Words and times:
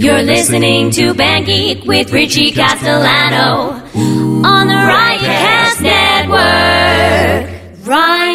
You're 0.00 0.22
listening 0.22 0.92
to 0.92 1.12
Band 1.12 1.46
Geek 1.46 1.82
with 1.84 2.12
Richie 2.12 2.52
Castellano 2.52 3.82
on 3.92 4.68
the 4.68 4.74
Riotcast 4.74 5.80
Network. 5.82 7.50
Riotcast.com. 7.82 8.27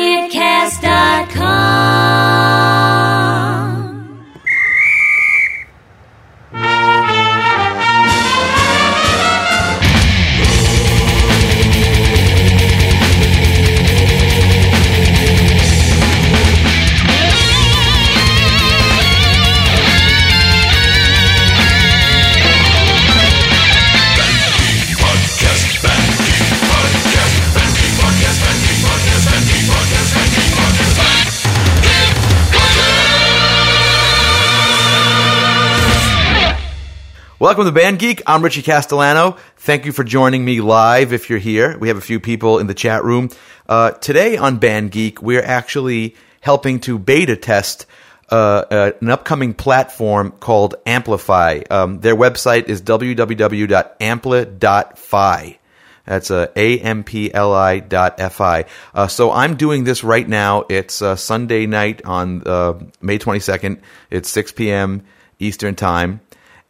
Welcome 37.44 37.66
to 37.66 37.73
Band 37.73 38.00
Geek. 38.00 38.22
I'm 38.25 38.42
Richie 38.42 38.61
Castellano. 38.61 39.36
Thank 39.58 39.86
you 39.86 39.92
for 39.92 40.06
joining 40.06 40.45
me 40.45 40.61
live 40.61 41.11
if 41.11 41.30
you're 41.30 41.39
here. 41.39 41.78
We 41.78 41.89
have 41.89 41.97
a 41.97 42.02
few 42.02 42.22
people 42.22 42.59
in 42.59 42.67
the 42.67 42.73
chat 42.73 43.03
room. 43.03 43.31
Uh, 43.67 43.92
today 43.92 44.38
on 44.38 44.59
Band 44.59 44.92
Geek, 44.92 45.22
we're 45.22 45.44
actually 45.44 46.16
helping 46.39 46.80
to 46.80 46.97
beta 46.97 47.36
test 47.36 47.86
uh, 48.31 48.64
uh, 48.72 48.92
an 49.02 49.09
upcoming 49.09 49.53
platform 49.53 50.31
called 50.31 50.75
Amplify. 50.86 51.64
Um, 51.69 52.00
their 52.00 52.16
website 52.16 52.69
is 52.69 52.81
www.ampli.fi. 52.81 55.59
That's 56.05 56.31
uh, 56.31 56.47
A-M-P-L-I 56.55 57.80
dot 57.80 58.16
F-I. 58.19 58.66
Uh, 58.94 59.08
so 59.08 59.33
I'm 59.33 59.58
doing 59.58 59.83
this 59.83 60.05
right 60.05 60.30
now. 60.30 60.64
It's 60.69 61.02
uh, 61.02 61.17
Sunday 61.17 61.66
night 61.66 62.05
on 62.05 62.44
uh, 62.45 62.80
May 63.02 63.19
22nd. 63.19 63.81
It's 64.09 64.30
6 64.30 64.53
p.m. 64.53 65.03
Eastern 65.39 65.75
Time 65.75 66.21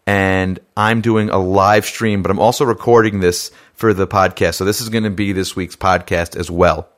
and 0.05 0.59
I'm 0.75 1.01
doing 1.01 1.29
a 1.29 1.37
live 1.37 1.85
stream, 1.85 2.21
but 2.21 2.31
I'm 2.31 2.39
also 2.39 2.65
recording 2.65 3.19
this 3.19 3.51
for 3.73 3.93
the 3.93 4.07
podcast. 4.07 4.55
So 4.55 4.65
this 4.65 4.81
is 4.81 4.89
going 4.89 5.03
to 5.03 5.09
be 5.09 5.31
this 5.31 5.55
week's 5.55 5.75
podcast 5.75 6.35
as 6.35 6.51
well. 6.51 6.89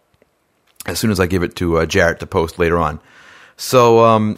As 0.85 0.99
soon 0.99 1.11
as 1.11 1.19
I 1.19 1.25
give 1.25 1.43
it 1.43 1.55
to 1.57 1.77
uh, 1.79 1.85
Jarrett 1.85 2.19
to 2.19 2.27
post 2.27 2.59
later 2.59 2.77
on. 2.77 2.99
So 3.57 4.03
um, 4.03 4.37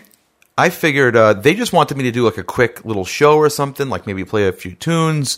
I 0.58 0.70
figured 0.70 1.16
uh, 1.16 1.34
they 1.34 1.54
just 1.54 1.74
wanted 1.74 1.98
me 1.98 2.04
to 2.06 2.12
do 2.12 2.26
like 2.26 2.38
a 2.38 2.44
quick 2.44 2.84
little 2.84 3.06
show 3.06 3.38
or 3.38 3.50
something, 3.50 3.90
like 3.90 4.08
maybe 4.08 4.26
play 4.26 4.48
a 4.48 4.52
few 4.52 4.74
tunes, 4.74 5.38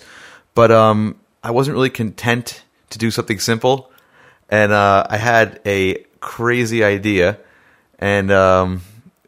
but 0.56 0.72
um, 0.72 1.20
I 1.44 1.52
wasn't 1.52 1.76
really 1.76 1.90
content 1.90 2.64
to 2.92 2.98
do 2.98 3.12
something 3.12 3.40
simple, 3.40 3.92
and 4.50 4.72
uh, 4.72 5.06
I 5.10 5.18
had 5.18 5.62
a 5.66 6.06
crazy 6.20 6.84
idea, 6.84 7.38
and 8.00 8.32
um, 8.32 8.82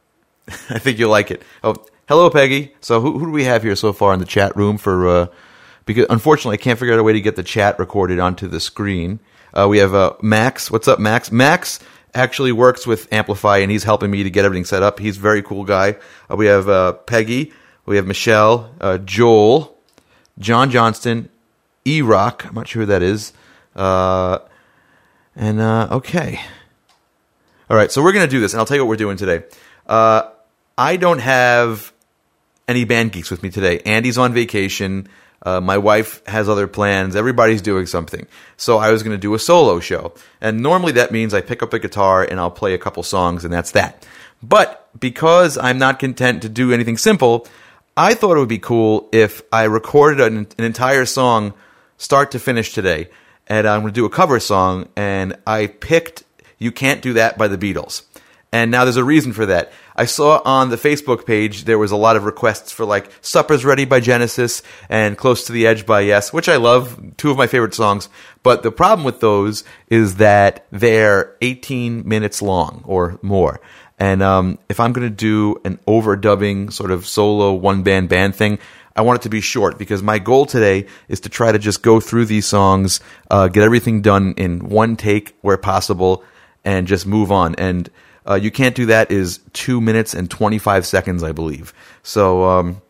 I 0.47 0.80
think 0.80 0.97
you'll 0.97 1.11
like 1.11 1.31
it. 1.31 1.43
Oh, 1.63 1.75
hello, 2.12 2.30
Peggy. 2.30 2.73
So 2.81 3.00
who, 3.00 3.20
who 3.20 3.28
do 3.28 3.31
we 3.31 3.45
have 3.45 3.64
here 3.64 3.73
so 3.78 3.94
far 3.94 4.14
in 4.14 4.20
the 4.20 4.26
chat 4.26 4.54
room 4.58 4.78
for? 4.78 5.08
Uh, 5.08 5.28
because 5.86 6.08
unfortunately, 6.09 6.56
I 6.56 6.58
can't 6.58 6.78
figure 6.78 6.94
out 6.94 7.00
a 7.00 7.04
way 7.04 7.14
to 7.14 7.22
get 7.22 7.38
the 7.38 7.44
chat 7.44 7.80
recorded 7.80 8.20
onto 8.20 8.50
the 8.50 8.59
screen. 8.59 9.22
Uh, 9.54 9.70
we 9.70 9.78
have 9.78 9.95
uh, 9.95 10.16
Max. 10.22 10.70
What's 10.70 10.89
up, 10.89 11.00
Max? 11.00 11.32
Max 11.32 11.80
actually 12.14 12.52
works 12.52 12.86
with 12.86 13.08
Amplify, 13.14 13.59
and 13.59 13.72
he's 13.72 13.86
helping 13.86 14.12
me 14.12 14.23
to 14.23 14.30
get 14.30 14.44
everything 14.44 14.66
set 14.66 14.84
up. 14.84 15.00
He's 15.00 15.16
a 15.16 15.22
very 15.22 15.42
cool 15.42 15.64
guy. 15.64 15.95
Uh, 16.30 16.36
we 16.36 16.48
have 16.48 16.67
uh, 16.67 16.92
Peggy. 16.92 17.54
We 17.86 17.95
have 17.95 18.06
Michelle, 18.06 18.76
uh, 18.82 18.98
Joel, 18.98 19.78
John 20.38 20.70
Johnston, 20.70 21.30
E 21.86 22.02
Rock. 22.02 22.45
I'm 22.45 22.56
not 22.56 22.67
sure 22.67 22.82
who 22.82 22.88
that 22.88 23.02
is. 23.02 23.32
Uh, 23.73 24.39
and 25.34 25.62
uh, 25.62 25.88
okay. 25.92 26.42
All 27.70 27.77
right, 27.77 27.89
so 27.89 28.04
we're 28.04 28.11
going 28.11 28.27
to 28.27 28.30
do 28.30 28.42
this, 28.42 28.52
and 28.52 28.60
I'll 28.60 28.66
tell 28.66 28.76
you 28.76 28.83
what 28.83 28.89
we're 28.89 28.98
doing 28.98 29.16
today. 29.16 29.45
Uh, 29.88 30.23
I 30.77 30.98
don't 30.98 31.20
have 31.20 31.90
any 32.71 32.86
band 32.86 33.11
geeks 33.11 33.30
with 33.30 33.43
me 33.43 33.49
today. 33.49 33.80
Andy's 33.86 34.17
on 34.17 34.33
vacation. 34.33 35.08
Uh, 35.43 35.59
my 35.59 35.77
wife 35.77 36.26
has 36.26 36.48
other 36.48 36.67
plans. 36.67 37.15
Everybody's 37.15 37.61
doing 37.61 37.86
something. 37.86 38.27
So 38.58 38.77
I 38.77 38.92
was 38.92 39.04
going 39.04 39.15
to 39.15 39.21
do 39.21 39.33
a 39.33 39.39
solo 39.39 39.80
show. 39.80 40.14
And 40.39 40.61
normally 40.61 40.93
that 40.93 41.11
means 41.11 41.33
I 41.33 41.42
pick 41.42 41.61
up 41.61 41.73
a 41.73 41.80
guitar 41.80 42.23
and 42.23 42.39
I'll 42.39 42.52
play 42.52 42.73
a 42.73 42.77
couple 42.77 43.04
songs 43.04 43.43
and 43.43 43.54
that's 43.54 43.71
that. 43.71 44.08
But 44.42 44.87
because 44.99 45.58
I'm 45.58 45.77
not 45.77 45.99
content 45.99 46.43
to 46.43 46.49
do 46.49 46.71
anything 46.71 46.98
simple, 46.98 47.48
I 47.98 48.14
thought 48.14 48.37
it 48.37 48.39
would 48.39 48.49
be 48.49 48.59
cool 48.59 49.09
if 49.11 49.42
I 49.52 49.64
recorded 49.64 50.21
an, 50.21 50.48
an 50.58 50.64
entire 50.64 51.05
song 51.05 51.53
start 51.98 52.32
to 52.32 52.39
finish 52.39 52.73
today. 52.73 53.09
And 53.48 53.67
I'm 53.67 53.82
going 53.82 53.93
to 53.93 53.99
do 53.99 54.05
a 54.05 54.09
cover 54.09 54.39
song 54.39 54.88
and 54.95 55.38
I 55.45 55.67
picked 55.67 56.23
You 56.58 56.71
Can't 56.71 57.02
Do 57.02 57.14
That 57.14 57.38
by 57.38 57.49
the 57.49 57.58
Beatles. 57.58 58.03
And 58.53 58.71
now 58.71 58.86
there's 58.86 58.98
a 58.98 59.03
reason 59.03 59.33
for 59.33 59.45
that. 59.48 59.71
I 59.95 60.05
saw 60.05 60.41
on 60.45 60.69
the 60.69 60.77
Facebook 60.77 61.25
page 61.25 61.65
there 61.65 61.77
was 61.77 61.91
a 61.91 61.97
lot 61.97 62.15
of 62.15 62.23
requests 62.23 62.71
for 62.71 62.85
like 62.85 63.11
Supper's 63.21 63.65
Ready 63.65 63.85
by 63.85 63.99
Genesis 63.99 64.63
and 64.89 65.17
Close 65.17 65.45
to 65.45 65.52
the 65.52 65.67
Edge 65.67 65.85
by 65.85 66.02
Yes, 66.02 66.31
which 66.31 66.49
I 66.49 66.55
love, 66.55 67.17
two 67.17 67.31
of 67.31 67.37
my 67.37 67.47
favorite 67.47 67.73
songs. 67.73 68.09
But 68.43 68.63
the 68.63 68.71
problem 68.71 69.05
with 69.05 69.19
those 69.19 69.63
is 69.87 70.15
that 70.15 70.65
they're 70.71 71.35
18 71.41 72.07
minutes 72.07 72.41
long 72.41 72.83
or 72.85 73.19
more. 73.21 73.59
And 73.99 74.23
um, 74.23 74.57
if 74.67 74.79
I'm 74.79 74.93
going 74.93 75.07
to 75.07 75.15
do 75.15 75.61
an 75.63 75.77
overdubbing 75.87 76.73
sort 76.73 76.89
of 76.89 77.05
solo 77.05 77.53
one 77.53 77.83
band 77.83 78.09
band 78.09 78.35
thing, 78.35 78.58
I 78.95 79.02
want 79.02 79.19
it 79.19 79.23
to 79.23 79.29
be 79.29 79.41
short 79.41 79.77
because 79.77 80.02
my 80.02 80.19
goal 80.19 80.45
today 80.45 80.87
is 81.08 81.19
to 81.21 81.29
try 81.29 81.52
to 81.52 81.59
just 81.59 81.81
go 81.83 81.99
through 81.99 82.25
these 82.25 82.45
songs, 82.45 82.99
uh, 83.29 83.47
get 83.47 83.63
everything 83.63 84.02
done 84.02 84.33
in 84.37 84.69
one 84.69 84.95
take 84.95 85.35
where 85.41 85.58
possible, 85.58 86.23
and 86.65 86.87
just 86.87 87.05
move 87.05 87.31
on. 87.31 87.55
And 87.55 87.89
uh, 88.27 88.36
you 88.36 88.52
can't 88.52 88.76
do 88.76 88.87
that 88.87 89.11
is 89.11 89.39
two 89.54 89.82
minutes 89.82 90.14
and 90.14 90.30
25 90.30 90.86
seconds, 90.86 91.23
I 91.23 91.32
believe. 91.32 91.73
So, 92.04 92.45
um, 92.45 92.82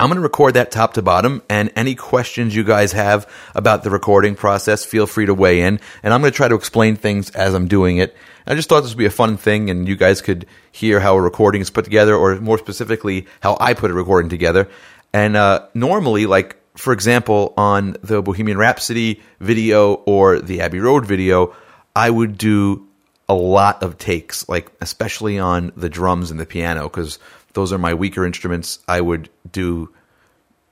I'm 0.00 0.08
going 0.08 0.16
to 0.16 0.22
record 0.22 0.54
that 0.54 0.70
top 0.70 0.94
to 0.94 1.02
bottom, 1.02 1.42
and 1.50 1.72
any 1.74 1.96
questions 1.96 2.54
you 2.54 2.62
guys 2.62 2.92
have 2.92 3.28
about 3.56 3.82
the 3.82 3.90
recording 3.90 4.36
process, 4.36 4.84
feel 4.84 5.08
free 5.08 5.26
to 5.26 5.34
weigh 5.34 5.62
in. 5.62 5.80
And 6.04 6.14
I'm 6.14 6.20
going 6.20 6.32
to 6.32 6.36
try 6.36 6.46
to 6.46 6.54
explain 6.54 6.94
things 6.94 7.30
as 7.30 7.52
I'm 7.52 7.66
doing 7.66 7.96
it. 7.96 8.16
I 8.46 8.54
just 8.54 8.68
thought 8.68 8.82
this 8.82 8.92
would 8.92 8.98
be 8.98 9.06
a 9.06 9.10
fun 9.10 9.36
thing, 9.36 9.70
and 9.70 9.88
you 9.88 9.96
guys 9.96 10.22
could 10.22 10.46
hear 10.70 11.00
how 11.00 11.16
a 11.16 11.20
recording 11.20 11.60
is 11.62 11.70
put 11.70 11.84
together, 11.84 12.14
or 12.14 12.36
more 12.36 12.58
specifically, 12.58 13.26
how 13.40 13.56
I 13.60 13.74
put 13.74 13.90
a 13.90 13.94
recording 13.94 14.28
together. 14.28 14.68
And 15.12 15.36
uh, 15.36 15.66
normally, 15.74 16.26
like 16.26 16.56
for 16.78 16.92
example, 16.92 17.52
on 17.56 17.96
the 18.02 18.22
Bohemian 18.22 18.56
Rhapsody 18.56 19.20
video 19.40 19.94
or 19.94 20.38
the 20.38 20.60
Abbey 20.60 20.78
Road 20.78 21.04
video, 21.06 21.56
I 21.96 22.08
would 22.08 22.38
do 22.38 22.87
a 23.28 23.34
lot 23.34 23.82
of 23.82 23.98
takes, 23.98 24.48
like 24.48 24.70
especially 24.80 25.38
on 25.38 25.72
the 25.76 25.88
drums 25.88 26.30
and 26.30 26.40
the 26.40 26.46
piano, 26.46 26.84
because 26.84 27.18
those 27.52 27.72
are 27.72 27.78
my 27.78 27.94
weaker 27.94 28.24
instruments. 28.24 28.78
I 28.88 29.00
would 29.00 29.28
do, 29.50 29.92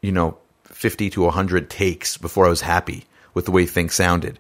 you 0.00 0.12
know, 0.12 0.38
50 0.64 1.10
to 1.10 1.22
100 1.22 1.68
takes 1.70 2.16
before 2.16 2.46
I 2.46 2.48
was 2.48 2.62
happy 2.62 3.04
with 3.34 3.44
the 3.44 3.50
way 3.50 3.66
things 3.66 3.94
sounded. 3.94 4.38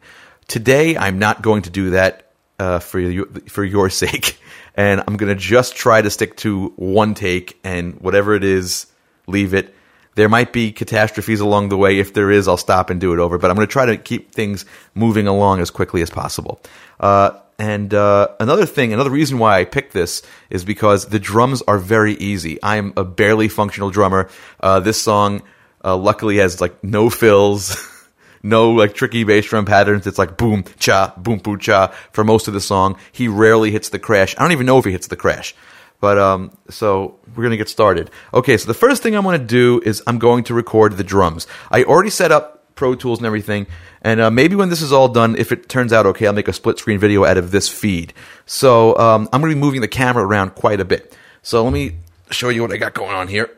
Today, 0.48 0.96
I'm 0.96 1.18
not 1.18 1.42
going 1.42 1.62
to 1.62 1.70
do 1.70 1.90
that 1.90 2.30
uh, 2.58 2.78
for 2.78 2.98
you, 2.98 3.26
for 3.48 3.64
your 3.64 3.90
sake, 4.02 4.40
and 4.74 5.02
I'm 5.06 5.16
going 5.16 5.34
to 5.34 5.40
just 5.40 5.76
try 5.76 6.00
to 6.00 6.10
stick 6.10 6.36
to 6.38 6.72
one 6.76 7.14
take, 7.14 7.58
and 7.64 8.00
whatever 8.00 8.34
it 8.34 8.44
is, 8.44 8.86
leave 9.26 9.54
it. 9.54 9.74
There 10.14 10.30
might 10.30 10.54
be 10.54 10.72
catastrophes 10.72 11.40
along 11.40 11.68
the 11.68 11.76
way. 11.76 11.98
If 11.98 12.14
there 12.14 12.30
is, 12.30 12.48
I'll 12.48 12.56
stop 12.56 12.88
and 12.88 12.98
do 12.98 13.12
it 13.12 13.18
over. 13.18 13.36
But 13.36 13.50
I'm 13.50 13.56
going 13.56 13.66
to 13.66 13.72
try 13.72 13.84
to 13.84 13.98
keep 13.98 14.32
things 14.32 14.64
moving 14.94 15.26
along 15.26 15.60
as 15.60 15.70
quickly 15.70 16.00
as 16.00 16.08
possible. 16.08 16.58
Uh, 16.98 17.38
and 17.58 17.92
uh, 17.94 18.28
another 18.38 18.66
thing, 18.66 18.92
another 18.92 19.10
reason 19.10 19.38
why 19.38 19.58
I 19.58 19.64
picked 19.64 19.92
this 19.92 20.22
is 20.50 20.64
because 20.64 21.06
the 21.06 21.18
drums 21.18 21.62
are 21.62 21.78
very 21.78 22.14
easy. 22.14 22.62
I 22.62 22.76
am 22.76 22.92
a 22.96 23.04
barely 23.04 23.48
functional 23.48 23.90
drummer. 23.90 24.28
Uh, 24.60 24.80
this 24.80 25.00
song, 25.00 25.42
uh, 25.82 25.96
luckily, 25.96 26.36
has 26.36 26.60
like 26.60 26.84
no 26.84 27.08
fills, 27.08 27.76
no 28.42 28.72
like 28.72 28.94
tricky 28.94 29.24
bass 29.24 29.46
drum 29.46 29.64
patterns. 29.64 30.06
It's 30.06 30.18
like 30.18 30.36
boom 30.36 30.64
cha, 30.78 31.14
boom 31.16 31.38
boom 31.38 31.58
cha 31.58 31.94
for 32.12 32.24
most 32.24 32.46
of 32.46 32.52
the 32.52 32.60
song. 32.60 32.98
He 33.12 33.26
rarely 33.26 33.70
hits 33.70 33.88
the 33.88 33.98
crash. 33.98 34.34
I 34.36 34.42
don't 34.42 34.52
even 34.52 34.66
know 34.66 34.78
if 34.78 34.84
he 34.84 34.92
hits 34.92 35.06
the 35.06 35.16
crash. 35.16 35.54
But 35.98 36.18
um, 36.18 36.56
so 36.68 37.18
we're 37.34 37.42
gonna 37.42 37.56
get 37.56 37.70
started. 37.70 38.10
Okay, 38.34 38.58
so 38.58 38.66
the 38.66 38.74
first 38.74 39.02
thing 39.02 39.16
I'm 39.16 39.24
gonna 39.24 39.38
do 39.38 39.80
is 39.82 40.02
I'm 40.06 40.18
going 40.18 40.44
to 40.44 40.54
record 40.54 40.98
the 40.98 41.04
drums. 41.04 41.46
I 41.70 41.84
already 41.84 42.10
set 42.10 42.32
up 42.32 42.55
Pro 42.76 42.94
Tools 42.94 43.18
and 43.18 43.26
everything, 43.26 43.66
and 44.02 44.20
uh, 44.20 44.30
maybe 44.30 44.54
when 44.54 44.68
this 44.68 44.82
is 44.82 44.92
all 44.92 45.08
done, 45.08 45.34
if 45.36 45.50
it 45.50 45.68
turns 45.68 45.92
out 45.92 46.06
okay, 46.06 46.26
I'll 46.28 46.32
make 46.32 46.46
a 46.46 46.52
split 46.52 46.78
screen 46.78 47.00
video 47.00 47.24
out 47.24 47.38
of 47.38 47.50
this 47.50 47.68
feed. 47.68 48.14
So 48.44 48.96
um, 48.98 49.28
I'm 49.32 49.40
gonna 49.40 49.54
be 49.54 49.58
moving 49.58 49.80
the 49.80 49.88
camera 49.88 50.24
around 50.24 50.54
quite 50.54 50.80
a 50.80 50.84
bit. 50.84 51.16
So 51.42 51.64
let 51.64 51.72
me 51.72 51.96
show 52.30 52.50
you 52.50 52.62
what 52.62 52.72
I 52.72 52.76
got 52.76 52.94
going 52.94 53.14
on 53.14 53.28
here. 53.28 53.50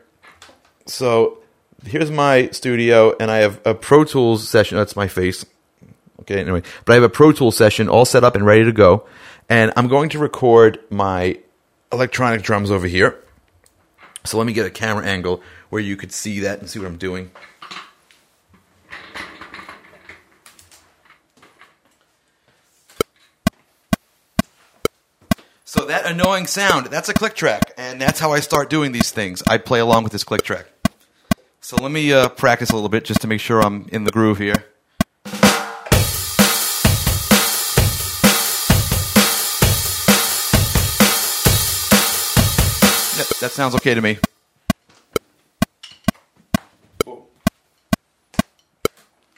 So 0.87 1.39
here's 1.85 2.09
my 2.09 2.49
studio, 2.49 3.15
and 3.19 3.29
I 3.29 3.37
have 3.37 3.61
a 3.65 3.75
Pro 3.75 4.03
Tools 4.03 4.47
session. 4.47 4.77
That's 4.77 4.95
my 4.95 5.07
face. 5.07 5.45
Okay, 6.21 6.39
anyway, 6.39 6.63
but 6.85 6.93
I 6.93 6.95
have 6.95 7.03
a 7.03 7.09
Pro 7.09 7.31
Tools 7.31 7.55
session 7.55 7.89
all 7.89 8.05
set 8.05 8.23
up 8.23 8.35
and 8.35 8.45
ready 8.45 8.63
to 8.65 8.71
go, 8.71 9.05
and 9.47 9.71
I'm 9.75 9.87
going 9.87 10.09
to 10.09 10.19
record 10.19 10.79
my 10.89 11.39
electronic 11.91 12.41
drums 12.41 12.71
over 12.71 12.87
here. 12.87 13.17
So 14.25 14.37
let 14.37 14.45
me 14.45 14.53
get 14.53 14.65
a 14.65 14.69
camera 14.69 15.05
angle 15.05 15.41
where 15.69 15.81
you 15.81 15.95
could 15.95 16.11
see 16.11 16.41
that 16.41 16.59
and 16.59 16.69
see 16.69 16.79
what 16.79 16.87
I'm 16.87 16.97
doing. 16.97 17.31
So 25.71 25.85
that 25.85 26.07
annoying 26.07 26.47
sound, 26.47 26.87
that's 26.87 27.09
a 27.09 27.13
click 27.13 27.35
track, 27.35 27.73
and 27.77 28.01
that's 28.01 28.19
how 28.19 28.31
I 28.33 28.39
start 28.39 28.71
doing 28.71 28.91
these 28.91 29.11
things. 29.11 29.43
I 29.45 29.59
play 29.59 29.79
along 29.79 30.01
with 30.01 30.11
this 30.11 30.23
click 30.23 30.41
track. 30.41 30.65
So 31.61 31.75
let 31.75 31.91
me 31.91 32.11
uh, 32.11 32.29
practice 32.29 32.71
a 32.71 32.73
little 32.73 32.89
bit 32.89 33.05
just 33.05 33.21
to 33.21 33.27
make 33.27 33.39
sure 33.39 33.61
I'm 33.61 33.87
in 33.91 34.03
the 34.03 34.09
groove 34.09 34.39
here. 34.39 34.55
That 43.39 43.51
sounds 43.51 43.75
okay 43.75 43.93
to 43.93 44.01
me. 44.01 44.17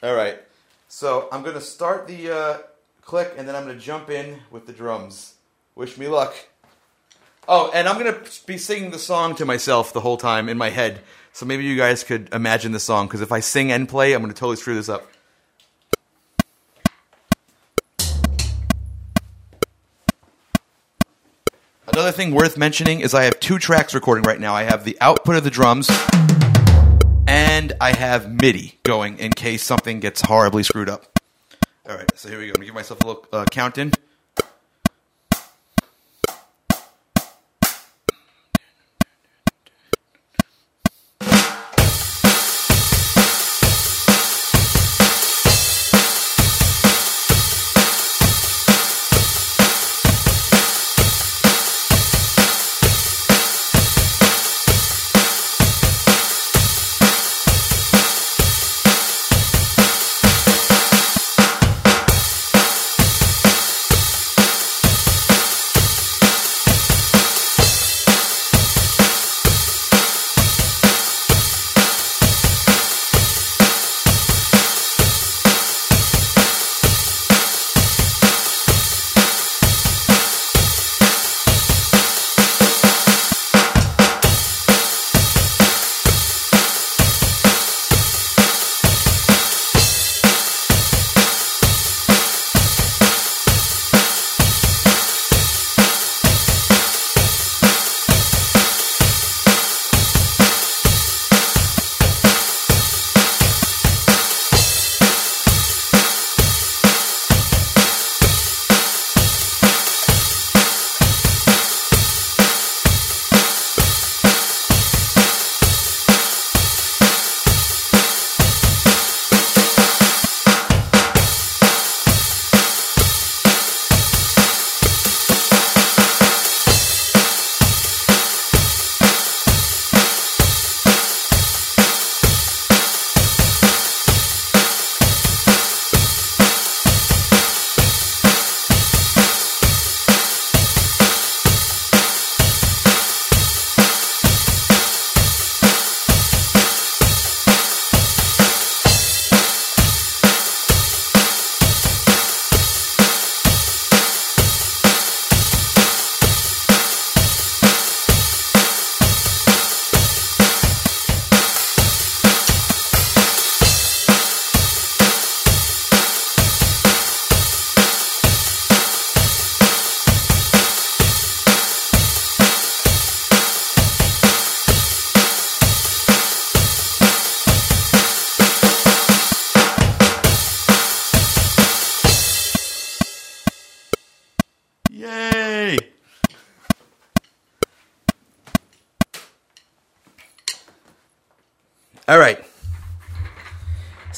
All 0.02 0.14
right. 0.14 0.38
So 0.88 1.28
I'm 1.30 1.42
going 1.42 1.56
to 1.56 1.60
start 1.60 2.06
the 2.06 2.30
uh, 2.30 2.58
click 3.02 3.34
and 3.36 3.46
then 3.46 3.54
I'm 3.54 3.64
going 3.64 3.78
to 3.78 3.84
jump 3.84 4.08
in 4.08 4.38
with 4.50 4.66
the 4.66 4.72
drums. 4.72 5.34
Wish 5.74 5.96
me 5.96 6.06
luck. 6.06 6.34
Oh, 7.48 7.70
and 7.74 7.88
I'm 7.88 7.98
to 8.12 8.46
be 8.46 8.58
singing 8.58 8.90
the 8.90 8.98
song 8.98 9.34
to 9.36 9.44
myself 9.44 9.92
the 9.92 10.00
whole 10.00 10.16
time 10.16 10.48
in 10.48 10.58
my 10.58 10.70
head. 10.70 11.00
So 11.32 11.46
maybe 11.46 11.64
you 11.64 11.76
guys 11.76 12.04
could 12.04 12.28
imagine 12.32 12.72
the 12.72 12.80
song 12.80 13.06
because 13.06 13.22
if 13.22 13.32
I 13.32 13.40
sing 13.40 13.72
and 13.72 13.88
play, 13.88 14.12
I'm 14.12 14.22
to 14.22 14.38
totally 14.38 14.56
screw 14.56 14.74
this 14.74 14.88
up. 14.88 15.08
Another 21.88 22.12
thing 22.12 22.34
worth 22.34 22.56
mentioning 22.56 23.00
is 23.00 23.12
I 23.14 23.24
have 23.24 23.40
two 23.40 23.58
tracks 23.58 23.94
recording 23.94 24.24
right 24.24 24.40
now. 24.40 24.54
I 24.54 24.62
have 24.62 24.84
the 24.84 24.96
output 25.00 25.36
of 25.36 25.44
the 25.44 25.50
drums 25.50 25.90
and 27.26 27.72
I 27.80 27.94
have 27.96 28.30
MIDI 28.30 28.78
going 28.82 29.18
in 29.18 29.32
case 29.32 29.62
something 29.62 30.00
gets 30.00 30.20
horribly 30.20 30.62
screwed 30.62 30.88
up. 30.88 31.18
All 31.88 31.96
right, 31.96 32.10
so 32.14 32.28
here 32.28 32.38
we 32.38 32.46
go. 32.46 32.50
I'm 32.50 32.54
gonna 32.54 32.66
give 32.66 32.74
myself 32.74 33.00
a 33.02 33.06
little 33.06 33.26
uh, 33.32 33.44
count 33.50 33.78
in. 33.78 33.92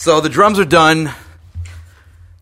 So 0.04 0.20
the 0.20 0.28
drums 0.28 0.58
are 0.58 0.66
done. 0.66 1.10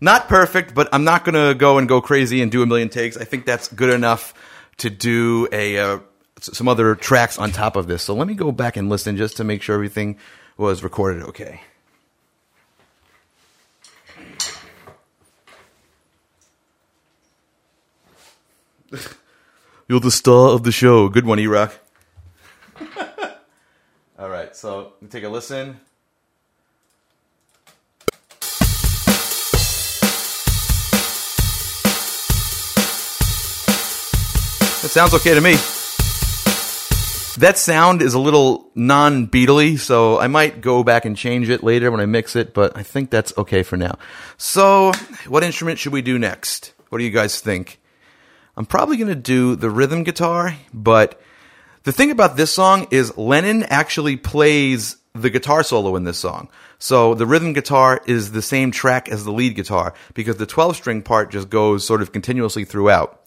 Not 0.01 0.27
perfect, 0.29 0.75
but 0.75 0.89
I'm 0.93 1.05
not 1.05 1.25
going 1.25 1.37
to 1.37 1.55
go 1.55 1.79
and 1.79 1.89
go 1.89 2.01
crazy 2.01 2.43
and 2.43 2.51
do 2.51 2.61
a 2.65 2.67
million 2.67 2.89
takes. 2.89 3.17
I 3.17 3.23
think 3.23 3.47
that's 3.47 3.69
good 3.69 3.91
enough 3.91 4.35
to 4.79 4.91
do 4.91 5.47
a 5.53 5.79
uh, 5.79 6.01
some 6.41 6.67
other 6.67 6.97
tracks 6.97 7.39
on 7.39 7.53
top 7.53 7.77
of 7.77 7.87
this. 7.87 8.03
So 8.03 8.15
let 8.15 8.27
me 8.27 8.35
go 8.35 8.51
back 8.51 8.77
and 8.77 8.89
listen 8.89 9.17
just 9.17 9.37
to 9.37 9.45
make 9.45 9.63
sure 9.63 9.77
everything 9.77 10.19
was 10.57 10.83
recorded 10.83 11.23
okay. 11.23 11.61
You're 19.87 20.01
the 20.01 20.11
star 20.11 20.49
of 20.49 20.65
the 20.65 20.73
show. 20.73 21.09
Good 21.09 21.27
one, 21.27 21.39
E-Rock. 21.39 21.79
All 24.19 24.29
right, 24.29 24.57
so 24.57 24.95
take 25.11 25.23
a 25.23 25.29
listen. 25.29 25.79
It 34.85 34.91
sounds 34.91 35.15
okay 35.15 35.33
to 35.35 35.41
me. 35.41 35.53
That 37.39 37.55
sound 37.57 38.03
is 38.03 38.15
a 38.15 38.19
little 38.19 38.69
non 38.75 39.29
beatly, 39.29 39.79
so 39.79 40.19
I 40.19 40.27
might 40.27 40.61
go 40.61 40.83
back 40.83 41.05
and 41.05 41.17
change 41.17 41.49
it 41.49 41.63
later 41.63 41.91
when 41.93 42.01
I 42.01 42.07
mix 42.07 42.35
it, 42.35 42.53
but 42.53 42.77
I 42.77 42.83
think 42.83 43.09
that's 43.09 43.33
okay 43.39 43.63
for 43.63 43.77
now. 43.77 43.97
So, 44.37 44.91
what 45.29 45.45
instrument 45.45 45.79
should 45.79 45.93
we 45.93 46.03
do 46.03 46.19
next? 46.19 46.75
What 46.89 46.99
do 46.99 47.05
you 47.05 47.11
guys 47.11 47.41
think? 47.41 47.81
I'm 48.57 48.67
probably 48.67 48.97
going 48.97 49.09
to 49.09 49.15
do 49.15 49.55
the 49.55 49.71
rhythm 49.71 50.03
guitar, 50.03 50.57
but 50.75 51.21
the 51.85 51.93
thing 51.93 52.11
about 52.11 52.37
this 52.37 52.53
song 52.53 52.89
is 52.91 53.17
Lennon 53.17 53.63
actually 53.63 54.17
plays 54.17 54.97
the 55.15 55.31
guitar 55.31 55.63
solo 55.63 55.95
in 55.95 56.03
this 56.03 56.19
song. 56.19 56.49
So 56.81 57.15
the 57.15 57.27
rhythm 57.27 57.53
guitar 57.53 58.01
is 58.07 58.33
the 58.33 58.43
same 58.43 58.73
track 58.73 59.09
as 59.09 59.25
the 59.25 59.33
lead 59.33 59.55
guitar 59.55 59.95
because 60.15 60.39
the 60.39 60.47
12 60.47 60.75
string 60.75 61.03
part 61.03 61.31
just 61.31 61.49
goes 61.49 61.87
sort 61.87 62.03
of 62.03 62.13
continuously 62.13 62.65
throughout. 62.65 63.21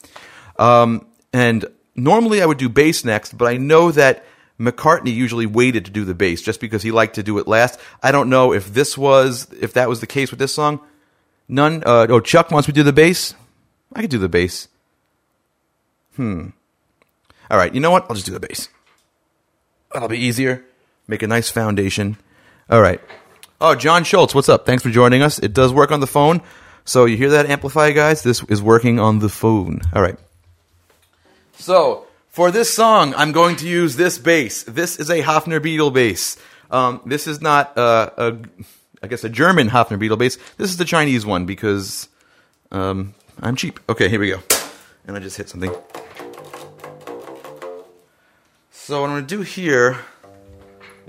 Um, 0.57 1.07
and 1.35 1.65
normally 1.95 2.41
I 2.41 2.45
would 2.45 2.57
do 2.57 2.69
bass 2.69 3.03
next, 3.03 3.37
but 3.37 3.45
I 3.49 3.57
know 3.57 3.91
that 3.91 4.23
McCartney 4.57 5.13
usually 5.13 5.45
waited 5.45 5.83
to 5.83 5.91
do 5.91 6.05
the 6.05 6.13
bass 6.13 6.41
just 6.41 6.61
because 6.61 6.81
he 6.81 6.91
liked 6.91 7.15
to 7.15 7.23
do 7.23 7.37
it 7.39 7.47
last. 7.47 7.77
I 8.01 8.13
don't 8.13 8.29
know 8.29 8.53
if 8.53 8.73
this 8.73 8.97
was 8.97 9.47
if 9.59 9.73
that 9.73 9.89
was 9.89 9.99
the 9.99 10.07
case 10.07 10.31
with 10.31 10.39
this 10.39 10.53
song. 10.53 10.79
None. 11.49 11.83
Uh, 11.85 12.07
oh, 12.09 12.21
Chuck 12.21 12.51
wants 12.51 12.69
me 12.69 12.71
to 12.71 12.79
do 12.79 12.83
the 12.83 12.93
bass. 12.93 13.33
I 13.93 14.01
could 14.01 14.09
do 14.09 14.17
the 14.17 14.29
bass. 14.29 14.69
Hmm. 16.15 16.51
All 17.51 17.57
right. 17.57 17.73
You 17.73 17.81
know 17.81 17.91
what? 17.91 18.05
I'll 18.09 18.15
just 18.15 18.25
do 18.25 18.31
the 18.31 18.39
bass. 18.39 18.69
That'll 19.93 20.07
be 20.07 20.17
easier. 20.17 20.63
Make 21.05 21.21
a 21.21 21.27
nice 21.27 21.49
foundation. 21.49 22.17
All 22.69 22.81
right. 22.81 23.01
Oh, 23.59 23.75
John 23.75 24.05
Schultz, 24.05 24.33
what's 24.33 24.49
up? 24.49 24.65
Thanks 24.65 24.83
for 24.83 24.89
joining 24.89 25.21
us. 25.21 25.37
It 25.37 25.53
does 25.53 25.73
work 25.73 25.91
on 25.91 25.99
the 25.99 26.07
phone. 26.07 26.41
So 26.85 27.05
you 27.05 27.17
hear 27.17 27.31
that 27.31 27.49
amplify, 27.49 27.91
guys? 27.91 28.23
This 28.23 28.41
is 28.43 28.61
working 28.61 28.99
on 28.99 29.19
the 29.19 29.29
phone. 29.29 29.81
All 29.93 30.01
right. 30.01 30.17
So 31.57 32.07
for 32.29 32.51
this 32.51 32.73
song, 32.73 33.13
I'm 33.15 33.31
going 33.31 33.55
to 33.57 33.67
use 33.67 33.95
this 33.95 34.17
bass. 34.17 34.63
This 34.63 34.99
is 34.99 35.09
a 35.09 35.21
Hofner 35.21 35.59
Beatle 35.59 35.93
bass. 35.93 36.37
Um, 36.69 37.01
this 37.05 37.27
is 37.27 37.41
not 37.41 37.77
uh, 37.77 38.09
a, 38.17 38.37
I 39.01 39.07
guess, 39.07 39.23
a 39.23 39.29
German 39.29 39.69
Hofner 39.69 39.99
Beatle 39.99 40.17
bass. 40.17 40.37
This 40.57 40.69
is 40.69 40.77
the 40.77 40.85
Chinese 40.85 41.25
one 41.25 41.45
because 41.45 42.09
um, 42.71 43.13
I'm 43.41 43.55
cheap. 43.55 43.79
Okay, 43.89 44.09
here 44.09 44.19
we 44.19 44.29
go. 44.29 44.41
And 45.07 45.15
I 45.15 45.19
just 45.19 45.37
hit 45.37 45.49
something. 45.49 45.73
So 48.71 49.01
what 49.01 49.09
I'm 49.09 49.15
going 49.15 49.27
to 49.27 49.35
do 49.37 49.41
here, 49.41 49.97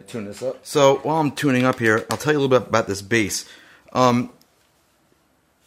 tune 0.07 0.25
this 0.25 0.43
up. 0.43 0.65
So 0.65 0.97
while 0.99 1.19
I'm 1.19 1.33
tuning 1.33 1.65
up 1.65 1.79
here, 1.79 2.07
I'll 2.11 2.17
tell 2.17 2.33
you 2.33 2.39
a 2.39 2.41
little 2.41 2.59
bit 2.59 2.69
about 2.69 2.87
this 2.87 3.03
bass. 3.03 3.47
Um, 3.93 4.33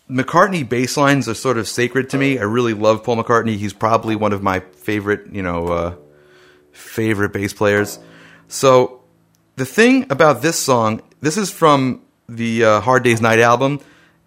McCartney 0.09 0.67
bass 0.67 0.97
lines 0.97 1.29
are 1.29 1.35
sort 1.35 1.57
of 1.57 1.67
sacred 1.67 2.09
to 2.09 2.17
me. 2.17 2.39
I 2.39 2.43
really 2.43 2.73
love 2.73 3.03
Paul 3.03 3.17
McCartney. 3.17 3.57
He's 3.57 3.73
probably 3.73 4.15
one 4.15 4.33
of 4.33 4.41
my 4.41 4.59
favorite, 4.59 5.31
you 5.31 5.43
know, 5.43 5.67
uh, 5.67 5.95
favorite 6.71 7.31
bass 7.31 7.53
players. 7.53 7.99
So 8.47 9.03
the 9.55 9.65
thing 9.65 10.11
about 10.11 10.41
this 10.41 10.57
song, 10.57 11.01
this 11.21 11.37
is 11.37 11.51
from 11.51 12.01
the 12.27 12.63
uh, 12.63 12.81
Hard 12.81 13.03
Day's 13.03 13.21
Night 13.21 13.39
album, 13.39 13.81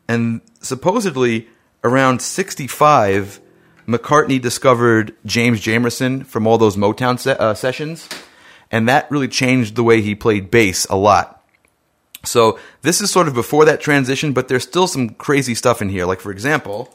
and 0.06 0.40
supposedly 0.60 1.48
around 1.82 2.22
65, 2.22 3.40
McCartney 3.88 4.40
discovered 4.40 5.16
James 5.26 5.60
Jamerson 5.60 6.24
from 6.24 6.46
all 6.46 6.58
those 6.58 6.76
Motown 6.76 7.18
se- 7.18 7.36
uh, 7.38 7.54
sessions, 7.54 8.08
and 8.70 8.88
that 8.88 9.10
really 9.10 9.28
changed 9.28 9.74
the 9.74 9.82
way 9.82 10.00
he 10.00 10.14
played 10.14 10.50
bass 10.50 10.86
a 10.86 10.96
lot. 10.96 11.41
So 12.24 12.58
this 12.82 13.00
is 13.00 13.10
sort 13.10 13.28
of 13.28 13.34
before 13.34 13.64
that 13.64 13.80
transition, 13.80 14.32
but 14.32 14.48
there's 14.48 14.62
still 14.62 14.86
some 14.86 15.10
crazy 15.10 15.54
stuff 15.54 15.82
in 15.82 15.88
here. 15.88 16.06
Like 16.06 16.20
for 16.20 16.30
example, 16.30 16.94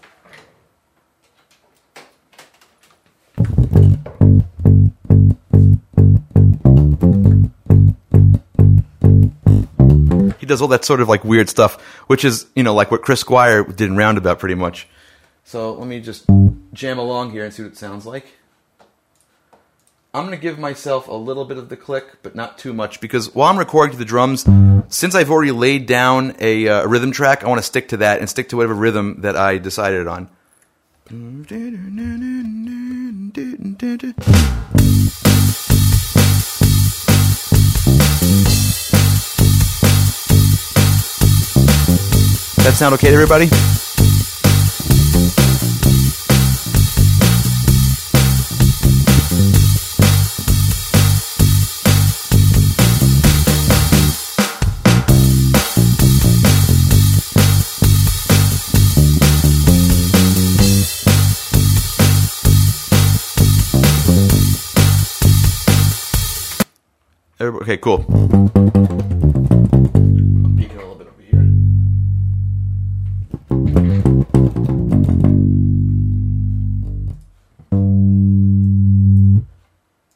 he 10.40 10.46
does 10.46 10.62
all 10.62 10.68
that 10.70 10.86
sort 10.86 11.02
of 11.02 11.10
like 11.10 11.24
weird 11.24 11.50
stuff, 11.50 11.82
which 12.08 12.24
is 12.24 12.48
you 12.56 12.64
know 12.64 12.74
like 12.74 12.90
what 12.90 13.02
Chris 13.02 13.20
Squire 13.20 13.64
did 13.64 13.90
in 13.90 13.98
Roundabout, 13.98 14.40
pretty 14.40 14.56
much. 14.56 14.88
So 15.44 15.74
let 15.74 15.88
me 15.88 16.00
just 16.00 16.26
jam 16.74 17.00
along 17.00 17.32
here 17.32 17.44
and 17.44 17.54
see 17.54 17.64
what 17.64 17.74
it 17.74 17.78
sounds 17.78 18.06
like. 18.06 18.37
I'm 20.18 20.26
going 20.26 20.36
to 20.36 20.42
give 20.42 20.58
myself 20.58 21.08
a 21.08 21.14
little 21.14 21.46
bit 21.46 21.60
of 21.60 21.70
the 21.70 21.78
click, 21.78 22.24
but 22.24 22.34
not 22.34 22.58
too 22.58 22.74
much, 22.74 23.00
because 23.00 23.36
while 23.36 23.52
I'm 23.52 23.60
recording 23.60 23.92
to 23.92 24.00
the 24.00 24.04
drums, 24.04 24.48
since 24.88 25.14
I've 25.14 25.30
already 25.30 25.52
laid 25.52 25.86
down 25.86 26.36
a, 26.40 26.68
uh, 26.68 26.88
rhythm 26.88 27.12
track, 27.12 27.44
I 27.44 27.48
want 27.48 27.60
to 27.60 27.64
stick 27.64 27.90
to 27.90 27.98
that 27.98 28.20
and 28.20 28.28
stick 28.28 28.50
to 28.50 28.58
whatever 28.58 28.74
rhythm 28.74 29.22
that 29.22 29.38
I 29.38 29.60
decided 29.60 30.08
on. 30.08 30.28
That 42.64 42.74
sound 42.74 42.96
okay 42.96 43.10
to 43.10 43.14
everybody? 43.14 43.50
Everybody, 67.40 67.64
okay, 67.66 67.78
cool. 67.78 68.04
I'm 68.10 68.58
peeking 70.58 70.78
a 70.78 70.82
little 70.82 70.96
bit 70.96 71.08
over 71.08 71.22
here. 71.22 71.46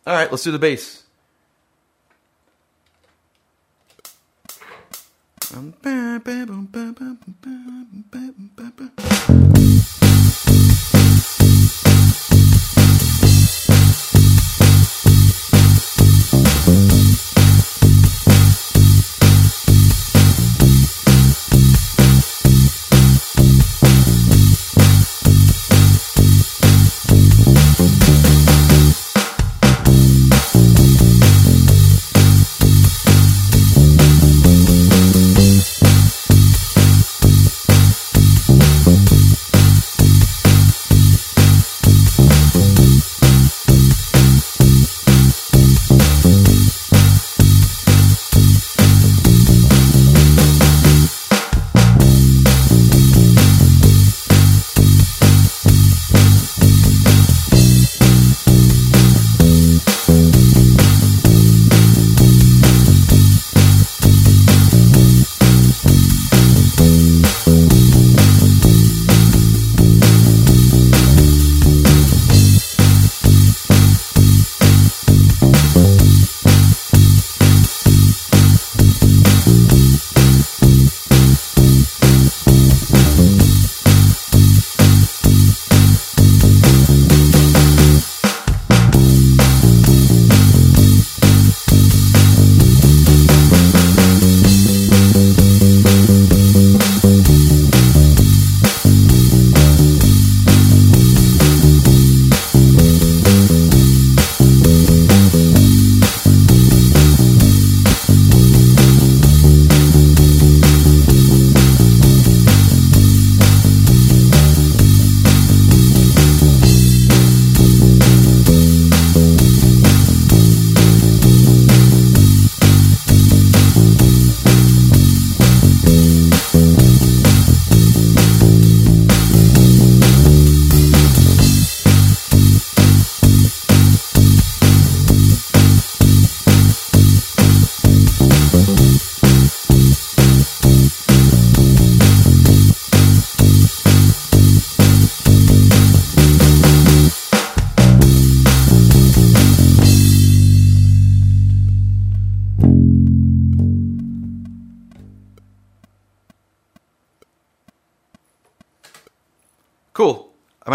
All 0.08 0.16
right, 0.16 0.32
let's 0.32 0.44
do 0.44 0.52
the 0.52 0.58
bass. 0.58 1.04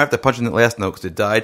Have 0.06 0.12
to 0.12 0.18
punch 0.18 0.38
in 0.38 0.44
the 0.44 0.52
last 0.52 0.78
note 0.78 0.92
because 0.92 1.04
it 1.04 1.16
died. 1.16 1.42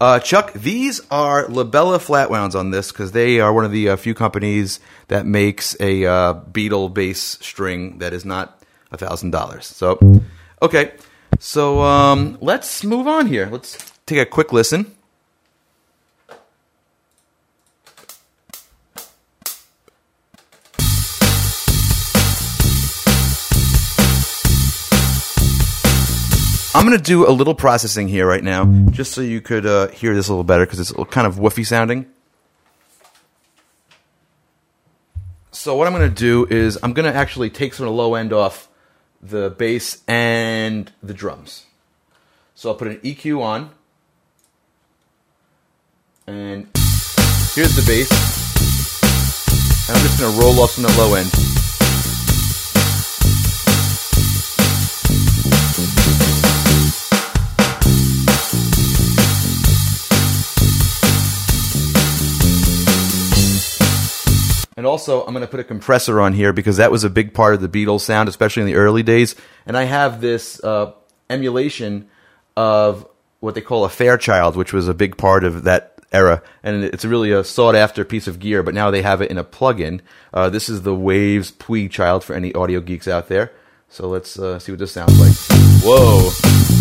Uh, 0.00 0.18
Chuck, 0.18 0.54
these 0.54 1.02
are 1.10 1.46
La 1.46 1.62
Bella 1.62 1.98
flatwounds 1.98 2.54
on 2.54 2.70
this 2.70 2.90
because 2.90 3.12
they 3.12 3.38
are 3.38 3.52
one 3.52 3.66
of 3.66 3.70
the 3.70 3.90
uh, 3.90 3.96
few 3.96 4.14
companies 4.14 4.80
that 5.08 5.26
makes 5.26 5.76
a 5.78 6.06
uh, 6.06 6.32
Beatle 6.52 6.94
bass 6.94 7.20
string 7.42 7.98
that 7.98 8.14
is 8.14 8.24
not 8.24 8.62
a 8.90 8.96
thousand 8.96 9.32
dollars. 9.32 9.66
So, 9.66 10.22
okay, 10.62 10.94
so 11.38 11.82
um, 11.82 12.38
let's 12.40 12.82
move 12.82 13.06
on 13.06 13.26
here. 13.26 13.50
Let's 13.52 13.92
take 14.06 14.18
a 14.18 14.24
quick 14.24 14.54
listen. 14.54 14.95
I'm 26.76 26.84
going 26.84 26.98
to 26.98 27.02
do 27.02 27.26
a 27.26 27.32
little 27.32 27.54
processing 27.54 28.06
here 28.06 28.26
right 28.26 28.44
now, 28.44 28.66
just 28.90 29.12
so 29.12 29.22
you 29.22 29.40
could 29.40 29.64
uh, 29.64 29.88
hear 29.88 30.14
this 30.14 30.28
a 30.28 30.32
little 30.32 30.44
better, 30.44 30.66
because 30.66 30.78
it's 30.78 30.92
kind 31.10 31.26
of 31.26 31.36
woofy 31.36 31.64
sounding. 31.64 32.04
So 35.52 35.74
what 35.74 35.86
I'm 35.86 35.94
going 35.94 36.06
to 36.06 36.14
do 36.14 36.46
is 36.50 36.78
I'm 36.82 36.92
going 36.92 37.10
to 37.10 37.18
actually 37.18 37.48
take 37.48 37.72
some 37.72 37.86
of 37.86 37.92
the 37.92 37.96
low 37.96 38.14
end 38.14 38.34
off 38.34 38.68
the 39.22 39.48
bass 39.48 40.02
and 40.06 40.92
the 41.02 41.14
drums. 41.14 41.64
So 42.54 42.68
I'll 42.68 42.76
put 42.76 42.88
an 42.88 42.98
EQ 42.98 43.40
on, 43.40 43.70
and 46.26 46.68
here's 47.54 47.74
the 47.74 47.84
bass. 47.86 48.10
And 49.88 49.96
I'm 49.96 50.02
just 50.04 50.20
going 50.20 50.30
to 50.30 50.38
roll 50.38 50.60
off 50.60 50.72
some 50.72 50.84
of 50.84 50.94
the 50.94 50.98
low 50.98 51.14
end. 51.14 51.55
And 64.76 64.84
also, 64.84 65.24
I'm 65.24 65.32
going 65.32 65.40
to 65.40 65.50
put 65.50 65.60
a 65.60 65.64
compressor 65.64 66.20
on 66.20 66.34
here 66.34 66.52
because 66.52 66.76
that 66.76 66.90
was 66.90 67.02
a 67.02 67.10
big 67.10 67.32
part 67.32 67.54
of 67.54 67.60
the 67.62 67.68
Beatles 67.68 68.02
sound, 68.02 68.28
especially 68.28 68.62
in 68.62 68.66
the 68.66 68.74
early 68.74 69.02
days. 69.02 69.34
And 69.64 69.76
I 69.76 69.84
have 69.84 70.20
this 70.20 70.62
uh, 70.62 70.92
emulation 71.30 72.08
of 72.56 73.08
what 73.40 73.54
they 73.54 73.62
call 73.62 73.84
a 73.84 73.88
Fairchild, 73.88 74.54
which 74.54 74.74
was 74.74 74.86
a 74.86 74.94
big 74.94 75.16
part 75.16 75.44
of 75.44 75.64
that 75.64 75.98
era. 76.12 76.42
And 76.62 76.84
it's 76.84 77.04
really 77.04 77.32
a 77.32 77.42
sought 77.42 77.74
after 77.74 78.04
piece 78.04 78.26
of 78.26 78.38
gear, 78.38 78.62
but 78.62 78.74
now 78.74 78.90
they 78.90 79.02
have 79.02 79.22
it 79.22 79.30
in 79.30 79.38
a 79.38 79.44
plug-in. 79.44 80.02
Uh, 80.32 80.50
this 80.50 80.68
is 80.68 80.82
the 80.82 80.94
Waves 80.94 81.50
Puig 81.52 81.90
Child 81.90 82.22
for 82.22 82.34
any 82.34 82.54
audio 82.54 82.80
geeks 82.80 83.08
out 83.08 83.28
there. 83.28 83.52
So 83.88 84.08
let's 84.08 84.38
uh, 84.38 84.58
see 84.58 84.72
what 84.72 84.78
this 84.78 84.92
sounds 84.92 85.18
like. 85.18 85.32
Whoa. 85.82 86.75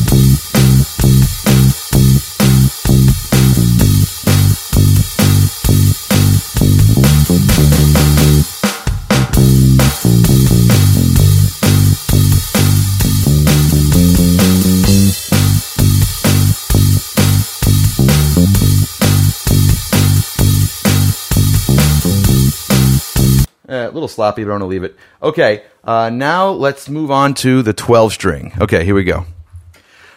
Little 24.05 24.15
sloppy, 24.15 24.43
but 24.43 24.51
I'm 24.51 24.59
going 24.59 24.69
to 24.69 24.73
leave 24.73 24.83
it. 24.83 24.95
Okay, 25.21 25.63
uh, 25.83 26.09
now 26.09 26.49
let's 26.49 26.89
move 26.89 27.11
on 27.11 27.33
to 27.35 27.61
the 27.61 27.73
12 27.73 28.13
string. 28.13 28.53
Okay, 28.59 28.85
here 28.85 28.95
we 28.95 29.03
go. 29.03 29.25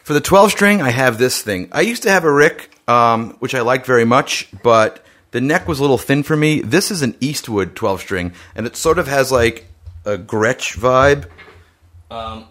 For 0.05 0.13
the 0.13 0.21
12 0.21 0.51
string, 0.51 0.83
I 0.83 0.91
have 0.91 1.19
this 1.19 1.43
thing. 1.43 1.69
I 1.73 1.83
used 1.83 2.03
to 2.05 2.11
have 2.11 2.25
a 2.25 2.33
Rick, 2.33 2.71
um, 2.89 3.37
which 3.41 3.55
I 3.55 3.61
liked 3.61 3.87
very 3.87 4.05
much, 4.05 4.49
but 4.63 5.05
the 5.31 5.41
neck 5.41 5.69
was 5.69 5.79
a 5.79 5.83
little 5.83 5.99
thin 5.99 6.23
for 6.23 6.37
me. 6.37 6.61
This 6.61 6.91
is 6.91 7.03
an 7.03 7.17
Eastwood 7.21 7.77
12 7.77 8.01
string, 8.01 8.33
and 8.55 8.67
it 8.67 8.77
sort 8.77 8.99
of 8.99 9.09
has 9.09 9.33
like 9.33 9.67
a 10.05 10.17
Gretsch 10.17 10.77
vibe. 10.79 11.29
Um, 12.11 12.47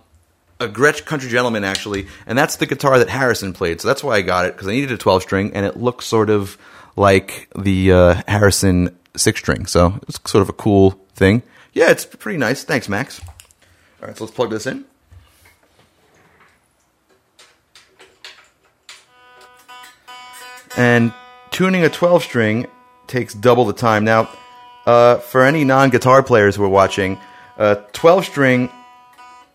a 0.59 0.67
Gretsch 0.67 1.05
Country 1.05 1.29
Gentleman, 1.29 1.63
actually, 1.63 2.07
and 2.25 2.37
that's 2.37 2.55
the 2.55 2.65
guitar 2.65 2.97
that 2.97 3.09
Harrison 3.09 3.53
played. 3.53 3.79
So 3.79 3.87
that's 3.87 4.03
why 4.03 4.15
I 4.15 4.21
got 4.21 4.45
it, 4.45 4.53
because 4.53 4.67
I 4.67 4.71
needed 4.71 4.91
a 4.91 4.97
12 4.97 5.21
string, 5.21 5.53
and 5.53 5.65
it 5.67 5.77
looks 5.77 6.05
sort 6.05 6.31
of 6.31 6.57
like 6.95 7.47
the 7.55 7.91
uh, 7.91 8.21
Harrison 8.27 8.97
six 9.17 9.39
string. 9.39 9.65
So 9.65 9.99
it's 10.07 10.19
sort 10.29 10.41
of 10.41 10.49
a 10.49 10.53
cool 10.53 10.91
thing. 11.13 11.43
Yeah, 11.73 11.91
it's 11.91 12.05
pretty 12.05 12.37
nice. 12.37 12.63
Thanks, 12.63 12.89
Max. 12.89 13.21
All 14.01 14.07
right, 14.07 14.17
so 14.17 14.25
let's 14.25 14.35
plug 14.35 14.49
this 14.49 14.65
in. 14.65 14.85
And 20.75 21.11
tuning 21.49 21.83
a 21.83 21.89
12 21.89 22.23
string 22.23 22.67
takes 23.07 23.33
double 23.33 23.65
the 23.65 23.73
time. 23.73 24.03
Now, 24.03 24.29
uh, 24.85 25.17
for 25.17 25.43
any 25.43 25.63
non 25.63 25.89
guitar 25.89 26.21
players 26.21 26.55
who 26.55 26.63
are 26.63 26.69
watching, 26.69 27.19
uh, 27.57 27.75
12 27.93 28.25
string 28.25 28.69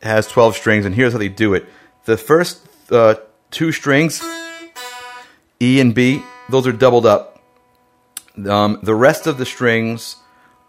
has 0.03 0.27
12 0.27 0.57
strings, 0.57 0.85
and 0.85 0.95
here's 0.95 1.13
how 1.13 1.19
they 1.19 1.29
do 1.29 1.55
it. 1.55 1.67
The 2.05 2.17
first 2.17 2.67
uh, 2.91 3.15
two 3.53 3.71
strings, 3.71 4.21
E 5.61 5.81
and 5.81 5.95
B, 5.95 6.23
those 6.49 6.67
are 6.67 6.73
doubled 6.73 7.07
up. 7.07 7.32
Um, 8.47 8.79
the 8.83 8.95
rest 8.95 9.27
of 9.27 9.39
the 9.39 9.47
strings 9.47 10.17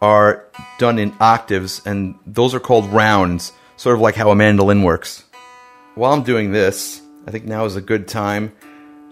are 0.02 0.46
done 0.78 1.00
in 1.00 1.16
octaves, 1.20 1.82
and 1.86 2.16
those 2.26 2.54
are 2.54 2.60
called 2.60 2.88
rounds, 2.88 3.54
sort 3.78 3.96
of 3.96 4.02
like 4.02 4.16
how 4.16 4.32
a 4.32 4.36
mandolin 4.36 4.84
works. 4.84 5.24
While 5.96 6.14
I'm 6.14 6.24
doing 6.24 6.52
this, 6.52 7.02
I 7.26 7.32
think 7.32 7.46
now 7.46 7.66
is 7.66 7.76
a 7.76 7.82
good 7.82 8.08
time 8.08 8.52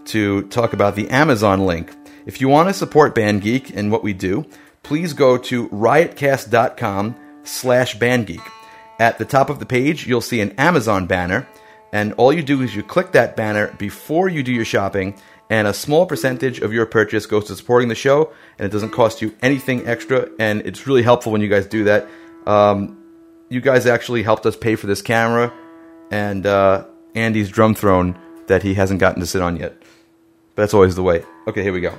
to 0.06 0.44
talk 0.50 0.74
about 0.74 0.96
the 0.96 1.10
Amazon 1.10 1.66
link. 1.66 1.96
If 2.26 2.42
you 2.42 2.50
want 2.50 2.70
to 2.70 2.74
support 2.74 3.16
Band 3.16 3.42
Geek 3.42 3.76
and 3.76 3.92
what 3.92 4.04
we 4.04 4.14
do, 4.14 4.46
please 4.84 5.14
go 5.14 5.38
to 5.38 5.70
riotcast.com 5.70 7.16
slash 7.44 7.98
bandgeek. 7.98 8.46
At 9.00 9.18
the 9.18 9.26
top 9.26 9.50
of 9.50 9.60
the 9.60 9.66
page, 9.66 10.06
you'll 10.08 10.22
see 10.22 10.42
an 10.42 10.52
Amazon 10.58 11.08
banner, 11.08 11.48
and 11.94 12.14
all 12.14 12.34
you 12.34 12.44
do 12.44 12.62
is 12.62 12.76
you 12.76 12.84
click 12.84 13.14
that 13.14 13.36
banner 13.36 13.74
before 13.78 14.28
you 14.28 14.44
do 14.44 14.52
your 14.52 14.66
shopping, 14.66 15.16
and 15.52 15.68
a 15.68 15.74
small 15.74 16.06
percentage 16.06 16.60
of 16.62 16.72
your 16.72 16.86
purchase 16.86 17.26
goes 17.26 17.44
to 17.48 17.56
supporting 17.58 17.90
the 17.90 17.96
show, 17.96 18.32
and 18.58 18.66
it 18.66 18.72
doesn't 18.72 18.92
cost 18.92 19.22
you 19.22 19.36
anything 19.42 19.86
extra, 19.86 20.30
and 20.40 20.62
it's 20.62 20.88
really 20.88 21.04
helpful 21.04 21.34
when 21.34 21.42
you 21.42 21.50
guys 21.50 21.68
do 21.68 21.84
that. 21.84 22.08
Um, 22.48 22.98
you 23.50 23.60
guys 23.60 23.86
actually 23.86 24.24
helped 24.24 24.46
us 24.46 24.56
pay 24.56 24.76
for 24.76 24.88
this 24.88 25.02
camera 25.02 25.52
and 26.10 26.46
uh, 26.46 26.86
Andy's 27.16 27.50
drum 27.50 27.76
throne 27.76 28.18
that 28.48 28.64
he 28.64 28.76
hasn't 28.76 29.02
gotten 29.02 29.20
to 29.20 29.28
sit 29.28 29.42
on 29.42 29.58
yet. 29.58 29.78
But 30.56 30.64
that's 30.64 30.74
always 30.74 30.96
the 30.96 31.04
way. 31.04 31.26
Okay, 31.48 31.64
here 31.64 31.74
we 31.74 31.82
go. 31.82 31.94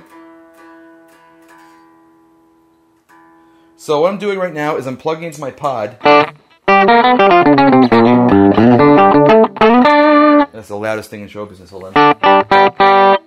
So 3.75 4.01
what 4.01 4.11
I'm 4.11 4.17
doing 4.17 4.39
right 4.39 4.53
now 4.53 4.77
is 4.77 4.87
I'm 4.87 4.97
plugging 4.97 5.25
into 5.25 5.39
my 5.39 5.51
pod. 5.51 5.97
That's 10.51 10.69
the 10.69 10.75
loudest 10.75 11.11
thing 11.11 11.21
in 11.21 11.27
show 11.27 11.45
business. 11.45 11.69
Hold 11.69 11.95
on. 11.95 13.17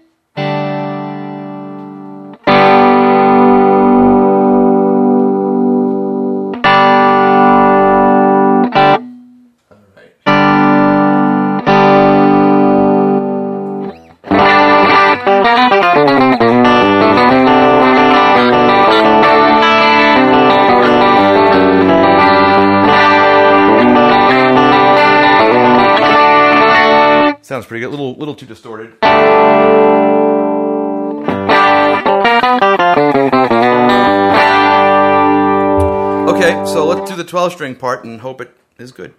So 36.67 36.87
let's 36.87 37.11
do 37.11 37.17
the 37.17 37.25
12 37.25 37.53
string 37.53 37.75
part 37.75 38.05
and 38.05 38.21
hope 38.21 38.41
it 38.41 38.51
is 38.79 38.93
good. 38.93 39.15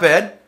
Bad. 0.00 0.38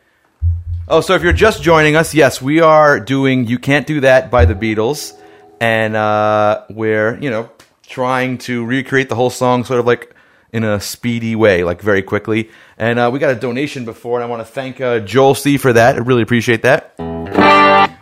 Oh, 0.87 1.01
so 1.01 1.15
if 1.15 1.23
you're 1.23 1.33
just 1.33 1.61
joining 1.61 1.95
us, 1.95 2.13
yes, 2.13 2.41
we 2.41 2.59
are 2.59 2.99
doing 2.99 3.47
"You 3.47 3.59
Can't 3.59 3.87
Do 3.87 4.01
That" 4.01 4.31
by 4.31 4.45
the 4.45 4.55
Beatles, 4.55 5.13
and 5.59 5.95
uh, 5.95 6.63
we're 6.69 7.17
you 7.19 7.29
know 7.29 7.49
trying 7.87 8.37
to 8.39 8.65
recreate 8.65 9.09
the 9.09 9.15
whole 9.15 9.29
song, 9.29 9.63
sort 9.63 9.79
of 9.79 9.85
like 9.85 10.15
in 10.51 10.63
a 10.63 10.79
speedy 10.79 11.35
way, 11.35 11.63
like 11.63 11.81
very 11.81 12.01
quickly. 12.01 12.49
And 12.77 12.99
uh, 12.99 13.09
we 13.11 13.19
got 13.19 13.31
a 13.31 13.39
donation 13.39 13.85
before, 13.85 14.17
and 14.17 14.23
I 14.23 14.27
want 14.27 14.45
to 14.45 14.51
thank 14.51 14.81
uh, 14.81 14.99
Joel 14.99 15.35
C 15.35 15.57
for 15.57 15.73
that. 15.73 15.95
I 15.95 15.99
really 15.99 16.23
appreciate 16.23 16.63
that. 16.63 16.95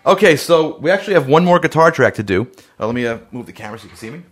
Okay, 0.05 0.35
so 0.35 0.77
we 0.79 0.89
actually 0.89 1.13
have 1.13 1.27
one 1.27 1.45
more 1.45 1.59
guitar 1.59 1.91
track 1.91 2.15
to 2.15 2.23
do. 2.23 2.49
Uh, 2.79 2.87
let 2.87 2.95
me 2.95 3.05
uh, 3.05 3.19
move 3.31 3.45
the 3.45 3.53
camera 3.53 3.77
so 3.77 3.83
you 3.83 3.89
can 3.89 3.97
see 3.97 4.09
me. 4.09 4.23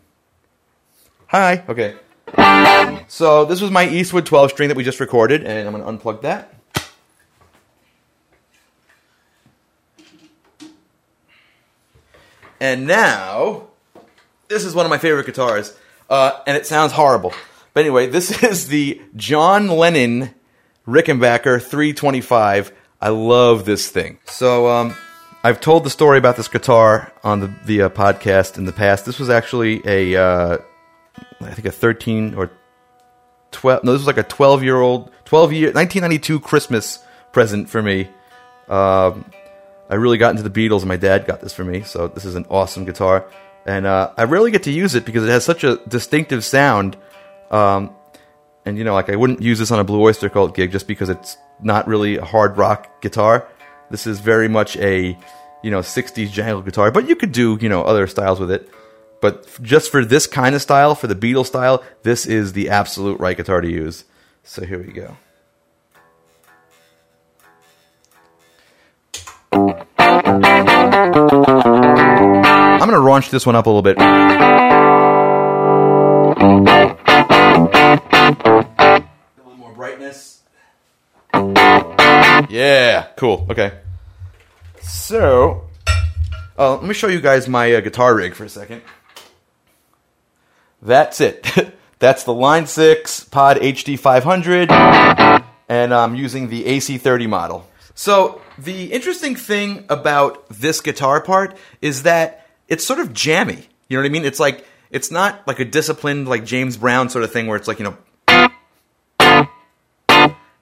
Hi. 1.27 1.63
Okay. 1.67 1.95
So 3.07 3.45
this 3.45 3.61
was 3.61 3.71
my 3.71 3.87
Eastwood 3.87 4.25
12 4.25 4.51
string 4.51 4.69
that 4.69 4.77
we 4.77 4.83
just 4.83 4.99
recorded, 4.99 5.43
and 5.43 5.67
I'm 5.67 5.79
going 5.79 5.99
to 5.99 6.05
unplug 6.05 6.21
that. 6.21 6.53
And 12.59 12.87
now, 12.87 13.67
this 14.47 14.63
is 14.65 14.73
one 14.73 14.85
of 14.85 14.89
my 14.89 14.97
favorite 14.97 15.25
guitars, 15.25 15.77
uh, 16.09 16.39
and 16.47 16.57
it 16.57 16.65
sounds 16.65 16.91
horrible. 16.91 17.33
But 17.73 17.81
anyway, 17.81 18.07
this 18.07 18.43
is 18.43 18.67
the 18.67 19.01
John 19.15 19.67
Lennon 19.67 20.33
Rickenbacker 20.87 21.61
325. 21.61 22.71
I 22.99 23.09
love 23.09 23.65
this 23.65 23.89
thing. 23.89 24.17
So, 24.25 24.67
um, 24.67 24.95
I've 25.43 25.61
told 25.61 25.83
the 25.83 25.89
story 25.89 26.17
about 26.17 26.35
this 26.35 26.47
guitar 26.47 27.13
on 27.23 27.39
the, 27.39 27.53
the 27.65 27.81
uh, 27.83 27.89
podcast 27.89 28.57
in 28.57 28.65
the 28.65 28.73
past. 28.73 29.05
This 29.05 29.19
was 29.19 29.29
actually 29.29 29.81
a, 29.85 30.15
uh, 30.15 30.57
I 31.39 31.53
think 31.53 31.67
a 31.67 31.71
13 31.71 32.33
or 32.33 32.51
12, 33.51 33.83
no, 33.83 33.93
this 33.93 33.99
was 33.99 34.07
like 34.07 34.17
a 34.17 34.23
12 34.23 34.63
year 34.63 34.77
old, 34.77 35.11
12 35.25 35.53
year, 35.53 35.67
1992 35.67 36.39
Christmas 36.39 36.99
present 37.31 37.69
for 37.69 37.81
me. 37.81 38.09
Um, 38.67 39.25
I 39.89 39.95
really 39.95 40.17
got 40.17 40.31
into 40.31 40.47
the 40.47 40.49
Beatles, 40.49 40.79
and 40.79 40.87
my 40.87 40.97
dad 40.97 41.25
got 41.25 41.41
this 41.41 41.53
for 41.53 41.63
me. 41.63 41.83
So 41.83 42.07
this 42.07 42.25
is 42.25 42.35
an 42.35 42.45
awesome 42.49 42.85
guitar, 42.85 43.25
and 43.65 43.85
uh, 43.85 44.11
I 44.17 44.23
rarely 44.23 44.51
get 44.51 44.63
to 44.63 44.71
use 44.71 44.95
it 44.95 45.05
because 45.05 45.23
it 45.23 45.29
has 45.29 45.45
such 45.45 45.63
a 45.63 45.77
distinctive 45.87 46.43
sound. 46.43 46.97
Um, 47.51 47.95
and 48.65 48.77
you 48.77 48.83
know, 48.83 48.93
like 48.93 49.09
I 49.09 49.15
wouldn't 49.15 49.41
use 49.41 49.59
this 49.59 49.71
on 49.71 49.79
a 49.79 49.83
Blue 49.83 50.01
Oyster 50.01 50.29
Cult 50.29 50.55
gig 50.55 50.71
just 50.71 50.87
because 50.87 51.09
it's 51.09 51.37
not 51.61 51.87
really 51.87 52.17
a 52.17 52.25
hard 52.25 52.57
rock 52.57 53.01
guitar. 53.01 53.47
This 53.89 54.05
is 54.05 54.19
very 54.19 54.49
much 54.49 54.75
a 54.77 55.17
you 55.63 55.71
know 55.71 55.79
60s 55.79 56.31
jangle 56.31 56.61
guitar, 56.61 56.91
but 56.91 57.07
you 57.07 57.15
could 57.15 57.31
do 57.31 57.57
you 57.61 57.69
know 57.69 57.83
other 57.83 58.07
styles 58.07 58.39
with 58.39 58.51
it. 58.51 58.69
But 59.21 59.47
just 59.63 59.89
for 59.89 60.05
this 60.05 60.27
kind 60.27 60.53
of 60.53 60.61
style, 60.61 60.93
for 60.93 61.07
the 61.07 61.15
Beatles 61.15 61.47
style, 61.47 61.83
this 62.03 62.25
is 62.25 62.53
the 62.53 62.69
absolute 62.69 63.19
right 63.19 63.35
guitar 63.35 63.61
to 63.61 63.71
use. 63.71 64.03
So 64.43 64.63
here 64.63 64.81
we 64.81 64.93
go. 64.93 65.17
I'm 69.57 69.73
going 72.79 72.91
to 72.91 72.99
launch 72.99 73.31
this 73.31 73.45
one 73.45 73.55
up 73.55 73.65
a 73.65 73.69
little 73.69 73.81
bit. 73.81 73.97
A 73.97 74.03
little 79.43 79.57
more 79.57 79.73
brightness. 79.73 80.43
Yeah, 81.33 83.07
cool. 83.17 83.47
Okay. 83.49 83.71
So, 84.81 85.63
uh, 86.57 86.75
let 86.75 86.83
me 86.83 86.93
show 86.93 87.07
you 87.07 87.19
guys 87.19 87.49
my 87.49 87.73
uh, 87.73 87.81
guitar 87.81 88.13
rig 88.15 88.35
for 88.35 88.43
a 88.43 88.49
second. 88.49 88.83
That's 90.83 91.19
it. 91.19 91.73
That's 91.99 92.23
the 92.25 92.33
Line 92.33 92.67
6 92.67 93.23
Pod 93.25 93.57
HD 93.57 93.97
500, 93.97 94.69
and 95.67 95.93
I'm 95.93 96.13
using 96.13 96.49
the 96.49 96.63
AC30 96.65 97.27
model. 97.27 97.66
So, 97.99 98.41
the 98.59 98.93
interesting 98.93 99.35
thing 99.35 99.83
about 99.89 100.47
this 100.49 100.81
guitar 100.81 101.19
part 101.19 101.57
is 101.81 102.03
that 102.03 102.47
it's 102.67 102.85
sort 102.85 102.99
of 102.99 103.11
jammy. 103.11 103.67
You 103.89 103.97
know 103.97 104.03
what 104.03 104.05
I 104.05 104.11
mean? 104.11 104.23
It's 104.23 104.39
like, 104.39 104.67
it's 104.91 105.09
not 105.09 105.47
like 105.47 105.59
a 105.59 105.65
disciplined, 105.65 106.27
like 106.27 106.45
James 106.45 106.77
Brown 106.77 107.09
sort 107.09 107.23
of 107.23 107.33
thing 107.33 107.47
where 107.47 107.57
it's 107.57 107.67
like, 107.67 107.79
you 107.79 107.85
know, 107.85 107.97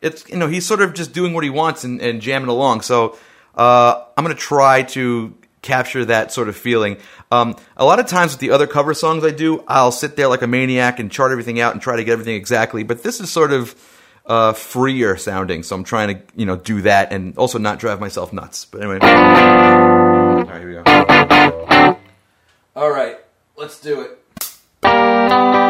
it's 0.02 0.30
you 0.30 0.38
know 0.38 0.48
he's 0.48 0.66
sort 0.66 0.82
of 0.82 0.94
just 0.94 1.12
doing 1.12 1.34
what 1.34 1.44
he 1.44 1.50
wants 1.50 1.84
and, 1.84 2.00
and 2.00 2.22
jamming 2.22 2.48
along. 2.48 2.82
So 2.82 3.18
uh, 3.54 4.06
I'm 4.16 4.24
gonna 4.24 4.36
try 4.36 4.84
to 4.84 5.36
capture 5.62 6.06
that 6.06 6.32
sort 6.32 6.48
of 6.48 6.56
feeling. 6.56 6.96
Um, 7.34 7.58
a 7.76 7.84
lot 7.84 8.00
of 8.00 8.06
times 8.06 8.32
with 8.32 8.40
the 8.40 8.52
other 8.52 8.66
cover 8.66 8.94
songs 8.94 9.26
I 9.26 9.32
do, 9.32 9.62
I'll 9.68 9.92
sit 9.92 10.16
there 10.16 10.30
like 10.30 10.42
a 10.42 10.48
maniac 10.48 11.00
and 11.00 11.12
chart 11.12 11.34
everything 11.34 11.60
out 11.60 11.74
and 11.74 11.82
try 11.82 11.98
to 11.98 12.04
get 12.06 12.14
everything 12.14 12.36
exactly. 12.36 12.84
But 12.84 13.04
this 13.04 13.20
is 13.20 13.30
sort 13.30 13.52
of 13.52 13.76
uh, 14.26 14.54
freer 14.54 15.18
sounding, 15.18 15.64
so 15.64 15.76
I'm 15.76 15.84
trying 15.84 16.16
to 16.16 16.24
you 16.36 16.46
know 16.46 16.56
do 16.56 16.82
that 16.82 17.12
and 17.12 17.38
also 17.38 17.60
not 17.60 17.80
drive 17.80 18.00
myself 18.00 18.34
nuts. 18.34 18.66
But 18.66 18.82
anyway, 18.82 19.00
all 19.02 20.44
right, 20.44 20.60
here 20.60 20.68
we 20.68 20.74
go. 20.84 21.98
All 22.76 22.90
right, 22.90 23.18
let's 23.56 23.80
do 23.80 24.02
it. 24.02 25.65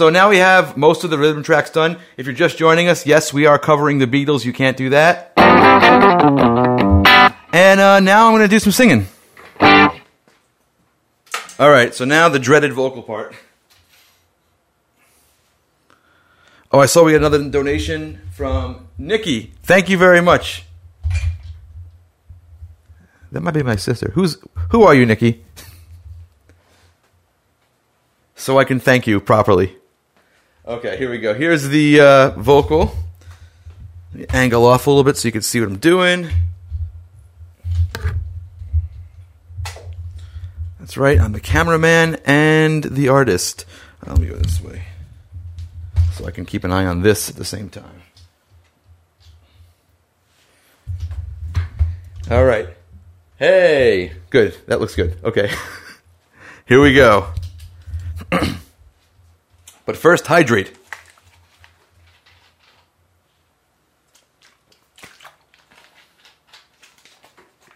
So 0.00 0.08
now 0.08 0.30
we 0.30 0.38
have 0.38 0.78
most 0.78 1.04
of 1.04 1.10
the 1.10 1.18
rhythm 1.18 1.42
tracks 1.42 1.68
done. 1.68 1.98
If 2.16 2.24
you're 2.24 2.34
just 2.34 2.56
joining 2.56 2.88
us, 2.88 3.04
yes, 3.04 3.34
we 3.34 3.44
are 3.44 3.58
covering 3.58 3.98
the 3.98 4.06
Beatles. 4.06 4.46
You 4.46 4.52
can't 4.54 4.74
do 4.74 4.88
that. 4.88 5.34
And 7.52 7.78
uh, 7.78 8.00
now 8.00 8.26
I'm 8.26 8.32
going 8.32 8.40
to 8.40 8.48
do 8.48 8.58
some 8.58 8.72
singing. 8.72 9.06
All 9.60 11.68
right, 11.68 11.94
so 11.94 12.06
now 12.06 12.30
the 12.30 12.38
dreaded 12.38 12.72
vocal 12.72 13.02
part. 13.02 13.34
Oh, 16.72 16.80
I 16.80 16.86
saw 16.86 17.04
we 17.04 17.12
had 17.12 17.20
another 17.20 17.46
donation 17.50 18.22
from 18.32 18.88
Nikki. 18.96 19.52
Thank 19.64 19.90
you 19.90 19.98
very 19.98 20.22
much. 20.22 20.64
That 23.32 23.42
might 23.42 23.52
be 23.52 23.62
my 23.62 23.76
sister. 23.76 24.12
Who's 24.14 24.38
who 24.70 24.82
are 24.82 24.94
you, 24.94 25.04
Nikki? 25.04 25.44
so 28.34 28.58
I 28.58 28.64
can 28.64 28.80
thank 28.80 29.06
you 29.06 29.20
properly. 29.20 29.76
Okay, 30.70 30.96
here 30.96 31.10
we 31.10 31.18
go. 31.18 31.34
Here's 31.34 31.66
the 31.66 32.00
uh, 32.00 32.30
vocal. 32.30 32.94
Angle 34.28 34.64
off 34.64 34.86
a 34.86 34.90
little 34.90 35.02
bit 35.02 35.16
so 35.16 35.26
you 35.26 35.32
can 35.32 35.42
see 35.42 35.58
what 35.58 35.68
I'm 35.68 35.78
doing. 35.78 36.28
That's 40.78 40.96
right. 40.96 41.18
I'm 41.18 41.32
the 41.32 41.40
cameraman 41.40 42.18
and 42.24 42.84
the 42.84 43.08
artist. 43.08 43.66
Uh, 44.06 44.12
let 44.12 44.20
me 44.20 44.28
go 44.28 44.36
this 44.36 44.60
way 44.60 44.84
so 46.12 46.24
I 46.24 46.30
can 46.30 46.46
keep 46.46 46.62
an 46.62 46.70
eye 46.70 46.86
on 46.86 47.02
this 47.02 47.28
at 47.28 47.34
the 47.34 47.44
same 47.44 47.68
time. 47.68 48.02
All 52.30 52.44
right. 52.44 52.68
Hey, 53.40 54.12
good. 54.30 54.56
That 54.68 54.78
looks 54.78 54.94
good. 54.94 55.18
Okay. 55.24 55.50
Here 56.68 56.80
we 56.80 56.94
go. 56.94 57.32
but 59.90 59.96
first, 59.96 60.28
hydrate. 60.28 60.70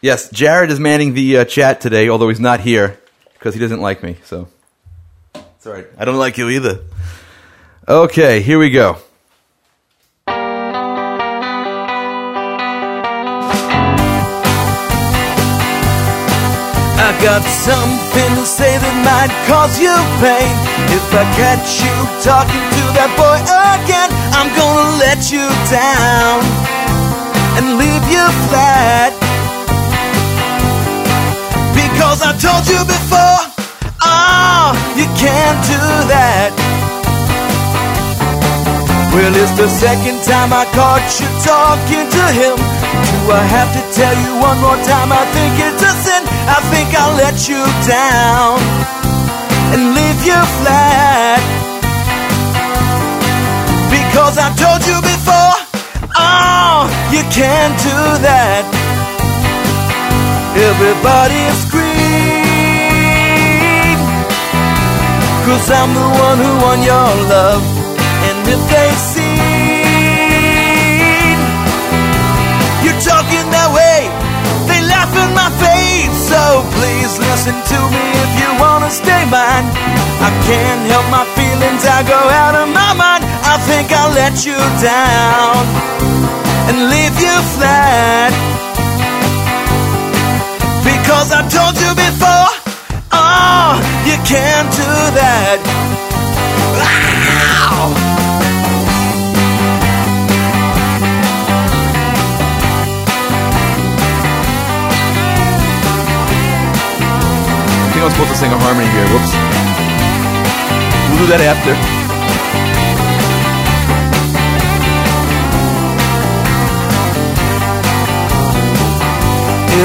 Yes, 0.01 0.31
Jared 0.31 0.71
is 0.71 0.79
manning 0.79 1.15
the 1.15 1.39
uh, 1.39 1.45
chat 1.45 1.81
today, 1.81 2.09
although 2.09 2.29
he's 2.29 2.39
not 2.39 2.61
here 2.61 3.01
because 3.33 3.53
he 3.55 3.59
doesn't 3.59 3.81
like 3.81 4.05
me. 4.05 4.15
So 4.23 4.47
it's 5.35 5.67
all 5.67 5.73
right. 5.73 5.89
I 5.99 6.05
don't 6.05 6.17
like 6.17 6.39
you 6.39 6.51
either. 6.51 6.85
Okay, 7.89 8.43
here 8.43 8.61
we 8.61 8.71
go. 8.71 8.99
Got 17.25 17.41
something 17.41 18.31
to 18.37 18.45
say 18.45 18.77
that 18.77 18.97
might 19.01 19.33
cause 19.49 19.81
you 19.81 19.97
pain. 20.21 20.53
If 20.93 21.09
I 21.09 21.25
catch 21.33 21.81
you 21.81 21.97
talking 22.21 22.53
to 22.53 22.85
that 23.01 23.09
boy 23.17 23.41
again, 23.81 24.13
I'm 24.37 24.53
gonna 24.53 25.01
let 25.01 25.33
you 25.33 25.41
down 25.73 26.45
and 27.57 27.81
leave 27.81 28.05
you 28.13 28.25
flat. 28.53 29.17
Because 31.73 32.21
I 32.21 32.37
told 32.37 32.69
you 32.69 32.85
before, 32.85 33.41
oh, 34.05 34.77
you 34.93 35.09
can't 35.17 35.61
do 35.65 35.81
that. 36.13 36.53
Well, 39.17 39.33
it's 39.33 39.57
the 39.57 39.73
second 39.73 40.21
time 40.29 40.53
I 40.53 40.69
caught 40.77 41.09
you 41.17 41.29
talking 41.41 42.05
to 42.05 42.25
him. 42.37 42.57
Do 42.61 43.33
I 43.33 43.41
have 43.49 43.73
to 43.73 43.83
tell 43.97 44.13
you 44.13 44.45
one 44.45 44.61
more 44.61 44.77
time? 44.85 45.09
I 45.09 45.25
think 45.33 45.73
it's 45.73 45.81
a 45.81 45.93
sin. 46.05 46.34
I 46.47 46.61
think 46.71 46.89
I'll 46.93 47.17
let 47.17 47.49
you 47.49 47.63
down 47.89 48.61
and 49.73 49.83
leave 49.97 50.21
you 50.29 50.41
flat. 50.61 51.41
Because 53.89 54.37
I 54.37 54.49
told 54.63 54.83
you 54.85 54.99
before, 55.01 55.57
oh, 56.17 56.85
you 57.15 57.23
can't 57.33 57.77
do 57.81 58.01
that. 58.29 58.65
Everybody 60.55 61.43
scream. 61.65 61.95
Cause 65.47 65.67
I'm 65.71 65.93
the 65.93 66.09
one 66.27 66.39
who 66.45 66.53
won 66.65 66.79
your 66.83 67.11
love. 67.33 67.65
And 68.29 68.49
if 68.49 68.61
they 68.71 68.91
see 68.97 69.24
So 76.35 76.67
please 76.79 77.13
listen 77.31 77.55
to 77.55 77.79
me 77.95 78.05
if 78.25 78.33
you 78.41 78.51
wanna 78.59 78.91
stay 78.91 79.23
mine. 79.31 79.67
I 80.29 80.31
can't 80.49 80.83
help 80.91 81.07
my 81.19 81.25
feelings, 81.39 81.83
I 81.87 82.03
go 82.15 82.21
out 82.43 82.55
of 82.63 82.69
my 82.81 82.93
mind. 83.03 83.23
I 83.53 83.57
think 83.69 83.87
I'll 83.93 84.15
let 84.23 84.35
you 84.49 84.59
down 84.83 85.63
and 86.69 86.77
leave 86.93 87.17
you 87.27 87.37
flat. 87.55 88.33
Because 90.91 91.29
I 91.39 91.43
told 91.57 91.75
you 91.85 91.93
before, 92.07 92.51
oh, 93.13 93.71
you 94.09 94.17
can't 94.33 94.71
do 94.83 94.93
that. 95.21 95.59
Ow! 96.91 98.14
I'm 108.05 108.11
supposed 108.11 108.33
to 108.33 108.37
sing 108.37 108.53
a 108.53 108.59
harmony 108.61 108.85
here. 108.93 109.09
Whoops. 109.17 109.33
We'll 111.09 111.25
do 111.25 111.27
that 111.33 111.41
after. 111.41 111.73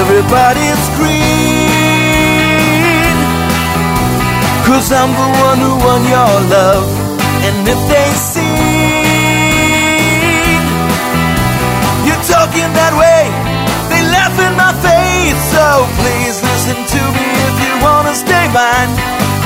Everybody 0.03 0.67
scream 0.91 1.39
Cause 4.67 4.91
I'm 4.91 5.15
the 5.15 5.29
one 5.39 5.59
who 5.63 5.73
won 5.79 6.01
your 6.03 6.33
love 6.51 6.87
And 7.47 7.67
if 7.71 7.79
they 7.87 8.09
see 8.19 9.39
you're 12.05 12.25
talking 12.27 12.69
that 12.75 12.93
way 12.99 13.31
They 13.91 14.01
laugh 14.11 14.35
in 14.39 14.53
my 14.59 14.73
face 14.83 15.39
So 15.55 15.87
please 15.99 16.35
listen 16.43 16.77
to 16.83 17.01
me 17.15 17.27
if 17.47 17.55
you 17.63 17.78
mine 18.51 18.91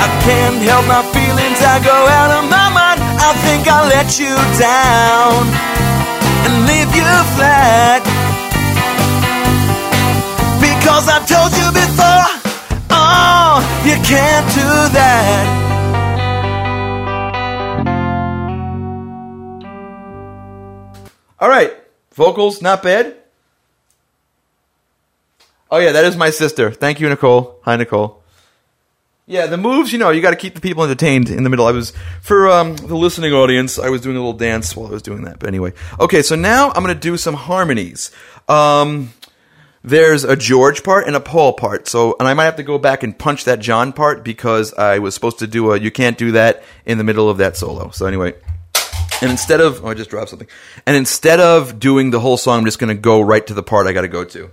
I 0.04 0.08
can't 0.26 0.58
help 0.64 0.84
my 0.90 1.02
feelings 1.14 1.58
I 1.62 1.76
go 1.84 1.98
out 2.18 2.30
of 2.38 2.44
my 2.50 2.68
mind 2.72 3.00
I 3.00 3.30
think 3.44 3.68
I'll 3.68 3.88
let 3.88 4.08
you 4.18 4.34
down 4.58 5.42
And 6.44 6.54
leave 6.68 6.90
you 6.94 7.10
flat 7.36 8.02
because 10.94 11.08
I 11.08 11.18
told 11.26 11.52
you 11.52 11.68
before, 11.72 12.26
oh, 12.90 13.60
you 13.84 13.96
can't 14.04 14.46
do 14.54 14.70
that. 14.94 15.44
All 21.40 21.48
right, 21.48 21.72
vocals 22.12 22.62
not 22.62 22.82
bad. 22.82 23.16
Oh 25.70 25.78
yeah, 25.78 25.92
that 25.92 26.04
is 26.04 26.16
my 26.16 26.30
sister. 26.30 26.70
Thank 26.70 27.00
you, 27.00 27.08
Nicole. 27.08 27.60
Hi, 27.64 27.76
Nicole. 27.76 28.23
Yeah, 29.26 29.46
the 29.46 29.56
moves, 29.56 29.90
you 29.90 29.98
know, 29.98 30.10
you 30.10 30.20
got 30.20 30.32
to 30.32 30.36
keep 30.36 30.54
the 30.54 30.60
people 30.60 30.84
entertained 30.84 31.30
in 31.30 31.44
the 31.44 31.50
middle. 31.50 31.66
I 31.66 31.72
was 31.72 31.94
for 32.20 32.46
um, 32.50 32.76
the 32.76 32.94
listening 32.94 33.32
audience, 33.32 33.78
I 33.78 33.88
was 33.88 34.02
doing 34.02 34.16
a 34.16 34.18
little 34.18 34.34
dance 34.34 34.76
while 34.76 34.88
I 34.88 34.90
was 34.90 35.00
doing 35.00 35.22
that. 35.22 35.38
But 35.38 35.48
anyway, 35.48 35.72
okay, 35.98 36.20
so 36.20 36.36
now 36.36 36.68
I'm 36.68 36.82
going 36.82 36.94
to 36.94 37.00
do 37.00 37.16
some 37.16 37.34
harmonies. 37.34 38.10
Um, 38.50 39.14
there's 39.82 40.24
a 40.24 40.36
George 40.36 40.82
part 40.82 41.06
and 41.06 41.16
a 41.16 41.20
Paul 41.20 41.54
part. 41.54 41.88
So, 41.88 42.16
and 42.18 42.28
I 42.28 42.34
might 42.34 42.44
have 42.44 42.56
to 42.56 42.62
go 42.62 42.76
back 42.76 43.02
and 43.02 43.18
punch 43.18 43.44
that 43.44 43.60
John 43.60 43.94
part 43.94 44.24
because 44.24 44.74
I 44.74 44.98
was 44.98 45.14
supposed 45.14 45.38
to 45.38 45.46
do 45.46 45.72
a 45.72 45.80
you 45.80 45.90
can't 45.90 46.18
do 46.18 46.32
that 46.32 46.62
in 46.84 46.98
the 46.98 47.04
middle 47.04 47.30
of 47.30 47.38
that 47.38 47.56
solo. 47.56 47.90
So 47.92 48.04
anyway, 48.04 48.34
and 49.22 49.30
instead 49.30 49.62
of 49.62 49.82
oh, 49.86 49.88
I 49.88 49.94
just 49.94 50.10
dropped 50.10 50.30
something. 50.30 50.48
And 50.84 50.96
instead 50.96 51.40
of 51.40 51.78
doing 51.78 52.10
the 52.10 52.20
whole 52.20 52.36
song, 52.36 52.58
I'm 52.58 52.64
just 52.66 52.78
going 52.78 52.94
to 52.94 53.00
go 53.00 53.22
right 53.22 53.46
to 53.46 53.54
the 53.54 53.62
part 53.62 53.86
I 53.86 53.94
got 53.94 54.02
to 54.02 54.08
go 54.08 54.24
to. 54.24 54.50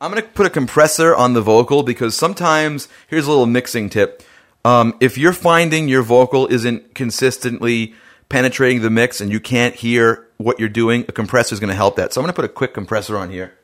I'm 0.00 0.10
going 0.10 0.22
to 0.22 0.28
put 0.28 0.46
a 0.46 0.50
compressor 0.50 1.14
on 1.14 1.32
the 1.32 1.40
vocal 1.40 1.82
because 1.82 2.14
sometimes 2.14 2.88
here's 3.08 3.26
a 3.26 3.30
little 3.30 3.46
mixing 3.46 3.88
tip. 3.88 4.22
Um, 4.64 4.94
if 5.00 5.16
you're 5.16 5.32
finding 5.32 5.88
your 5.88 6.02
vocal 6.02 6.46
isn't 6.48 6.94
consistently 6.94 7.94
penetrating 8.28 8.82
the 8.82 8.90
mix 8.90 9.20
and 9.20 9.32
you 9.32 9.40
can't 9.40 9.74
hear 9.74 10.26
what 10.36 10.60
you're 10.60 10.68
doing, 10.68 11.06
a 11.08 11.12
compressor 11.12 11.54
is 11.54 11.60
going 11.60 11.70
to 11.70 11.76
help 11.76 11.96
that. 11.96 12.12
So 12.12 12.20
I'm 12.20 12.24
going 12.24 12.32
to 12.32 12.36
put 12.36 12.44
a 12.44 12.52
quick 12.52 12.74
compressor 12.74 13.16
on 13.16 13.30
here. 13.30 13.54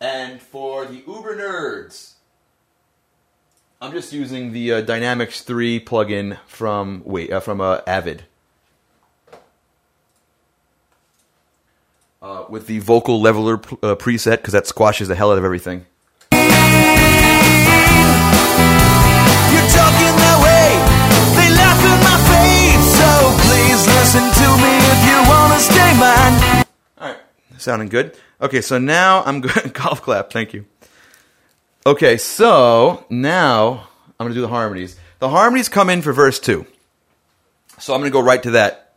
And 0.00 0.40
for 0.40 0.84
the 0.84 1.02
Uber 1.06 1.36
nerds, 1.36 2.14
I'm 3.80 3.92
just 3.92 4.12
using 4.12 4.52
the 4.52 4.72
uh, 4.72 4.80
Dynamics 4.80 5.42
3 5.42 5.80
plugin 5.84 6.38
from 6.46 7.02
wait 7.04 7.32
uh, 7.32 7.40
from 7.40 7.60
uh, 7.60 7.80
Avid. 7.86 8.24
uh, 12.20 12.44
with 12.48 12.66
the 12.66 12.78
vocal 12.80 13.20
leveler 13.20 13.54
uh, 13.54 13.94
preset 13.94 14.38
because 14.38 14.52
that 14.52 14.66
squashes 14.66 15.08
the 15.08 15.14
hell 15.14 15.30
out 15.30 15.38
of 15.38 15.44
everything. 15.44 15.86
Face, 22.28 22.96
so 22.96 23.08
Alright, 27.00 27.18
sounding 27.58 27.88
good. 27.88 28.16
Okay, 28.40 28.60
so 28.60 28.78
now 28.78 29.22
I'm 29.24 29.40
going. 29.40 29.68
Golf 29.72 30.02
clap, 30.02 30.30
thank 30.30 30.52
you. 30.52 30.66
Okay, 31.86 32.16
so 32.16 33.06
now 33.08 33.88
I'm 34.18 34.26
going 34.26 34.30
to 34.30 34.34
do 34.34 34.40
the 34.42 34.48
harmonies. 34.48 34.96
The 35.20 35.28
harmonies 35.28 35.68
come 35.68 35.90
in 35.90 36.02
for 36.02 36.12
verse 36.12 36.38
2. 36.38 36.66
So 37.78 37.94
I'm 37.94 38.00
going 38.00 38.10
to 38.10 38.12
go 38.12 38.20
right 38.22 38.42
to 38.42 38.50
that 38.52 38.94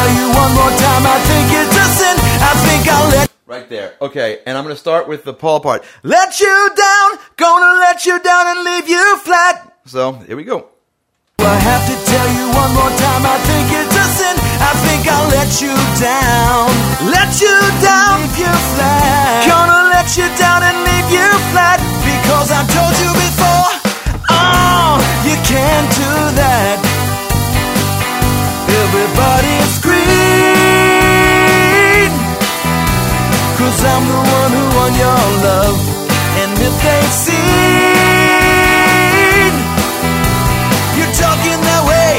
tell 0.00 0.10
you 0.16 0.26
one 0.32 0.52
more 0.56 0.72
time, 0.80 1.04
I 1.04 1.18
think 1.28 1.46
it's 1.60 1.76
a 1.76 1.86
sin. 2.00 2.16
I 2.40 2.52
think 2.64 2.82
I'll 2.88 3.10
let 3.10 3.28
Right 3.46 3.68
there. 3.68 3.94
Okay, 4.00 4.40
and 4.46 4.56
I'm 4.56 4.62
going 4.64 4.74
to 4.74 4.80
start 4.80 5.08
with 5.08 5.24
the 5.24 5.34
Paul 5.34 5.58
part. 5.60 5.82
Let 6.04 6.38
you 6.38 6.56
down, 6.76 7.08
gonna 7.36 7.80
let 7.80 8.06
you 8.06 8.16
down 8.22 8.46
and 8.46 8.58
leave 8.62 8.88
you 8.88 9.04
flat. 9.18 9.74
So 9.86 10.12
here 10.28 10.36
we 10.36 10.44
go. 10.44 10.68
I 11.40 11.56
have 11.58 11.84
to 11.90 11.96
tell 12.12 12.28
you 12.38 12.46
one 12.62 12.72
more 12.78 12.94
time, 12.94 13.22
I 13.26 13.36
think 13.50 13.66
it's 13.74 13.96
a 14.04 14.06
sin. 14.18 14.36
I 14.70 14.72
think 14.86 15.02
I'll 15.10 15.30
let 15.34 15.50
you 15.58 15.74
down. 15.98 16.70
Let 17.10 17.30
you 17.42 17.56
down, 17.82 18.22
leave 18.22 18.38
you 18.38 18.54
flat. 18.72 19.50
Gonna 19.50 19.80
let 19.90 20.08
you 20.14 20.28
down 20.38 20.62
and 20.62 20.78
leave 20.86 21.10
you 21.10 21.28
flat. 21.50 21.82
Because 22.06 22.54
I 22.54 22.62
told 22.70 22.94
you 23.02 23.10
before, 23.18 23.66
oh, 24.30 24.94
you 25.26 25.36
can't 25.42 25.90
do 25.98 26.12
that. 26.38 26.89
Everybody 28.90 29.54
scream. 29.70 30.50
Cause 33.54 33.78
I'm 33.86 34.02
the 34.02 34.18
one 34.18 34.50
who 34.50 34.64
won 34.74 34.92
your 34.98 35.22
love. 35.46 35.78
And 36.42 36.58
if 36.58 36.74
they 36.82 37.02
see 37.22 37.70
you're 40.98 41.14
talking 41.14 41.60
that 41.70 41.82
way. 41.86 42.18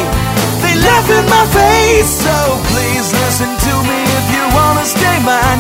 They 0.64 0.80
laugh 0.80 1.12
in 1.12 1.28
my 1.28 1.44
face. 1.52 2.24
So 2.24 2.36
please 2.72 3.12
listen 3.19 3.52
to 3.52 3.74
me 3.84 4.00
if 4.08 4.26
you 4.32 4.44
wanna 4.56 4.86
stay 4.88 5.19
mine. 5.28 5.60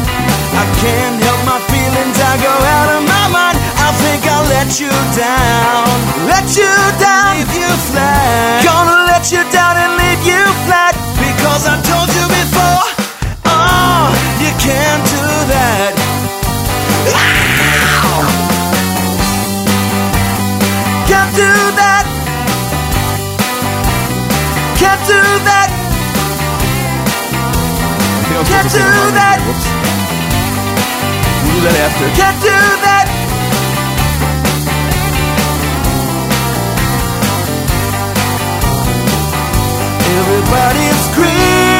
I 0.55 0.65
can't 0.79 1.19
help 1.27 1.43
my 1.43 1.59
feelings. 1.67 2.17
I 2.23 2.39
go 2.39 2.53
out 2.55 2.89
of 2.95 3.03
my 3.03 3.27
mind. 3.35 3.50
Think 4.21 4.33
I'll 4.33 4.45
let 4.49 4.79
you 4.79 4.93
down. 5.17 5.89
Let 6.29 6.45
you 6.53 6.69
down. 7.01 7.37
Leave 7.41 7.57
you 7.57 7.71
flat. 7.89 8.61
Gonna 8.61 9.09
let 9.09 9.31
you 9.31 9.41
down 9.49 9.77
and 9.81 9.97
leave 9.97 10.21
you 10.29 10.45
flat. 10.69 10.93
Because 11.17 11.65
I 11.65 11.81
told 11.81 12.05
you 12.13 12.25
before. 12.29 12.85
Oh, 13.49 14.13
you 14.37 14.53
can't 14.61 15.01
do 15.09 15.25
that. 15.49 15.97
Ow! 17.17 18.21
Can't 21.09 21.33
do 21.33 21.51
that. 21.81 22.05
Can't 24.77 25.01
do 25.09 25.21
that. 25.49 25.69
Can't 28.45 28.69
do 28.69 28.85
that. 29.17 29.37
Whoops. 29.49 29.65
We'll 31.41 31.57
do 31.57 31.61
that 31.65 31.75
after. 31.89 32.05
Can't 32.13 32.39
do 32.41 32.57
that. 32.85 33.20
Everybody 40.19 40.85
scream. 41.07 41.79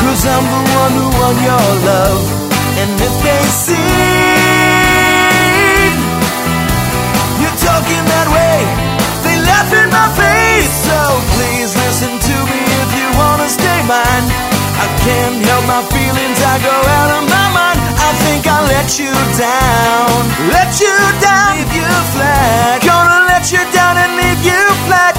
Cause 0.00 0.22
I'm 0.34 0.46
the 0.54 0.62
one 0.80 0.94
who 0.98 1.06
won 1.20 1.36
your 1.50 1.66
love. 1.90 2.22
And 2.80 2.92
if 3.00 3.14
they 3.24 3.42
see 3.64 3.96
you're 7.40 7.58
talking 7.60 8.04
that 8.12 8.28
way. 8.32 8.58
They 9.24 9.36
laugh 9.42 9.70
in 9.74 9.88
my 9.90 10.08
face. 10.14 10.72
So 10.88 10.98
please 11.34 11.70
listen 11.74 12.12
to 12.18 12.36
me 12.50 12.60
if 12.82 12.90
you 12.98 13.06
wanna 13.18 13.48
stay 13.48 13.78
mine. 13.84 14.26
I 14.76 14.86
can't 15.04 15.38
help 15.42 15.64
my 15.66 15.82
feelings. 15.90 16.38
I 16.42 16.56
go 16.62 16.76
out 16.98 17.10
of 17.18 17.24
my 17.28 17.46
mind. 17.58 17.78
I 17.96 18.10
think 18.24 18.46
I'll 18.46 18.66
let 18.68 18.98
you 18.98 19.12
down. 19.40 20.16
Let 20.52 20.70
you 20.80 20.96
down. 21.20 21.58
Leave 21.58 21.74
you 21.74 21.90
flat. 22.14 22.84
Gonna 22.84 23.26
let 23.26 23.50
you 23.52 23.62
down 23.72 23.96
and 23.96 24.12
leave 24.16 24.42
you 24.44 24.62
flat. 24.86 25.15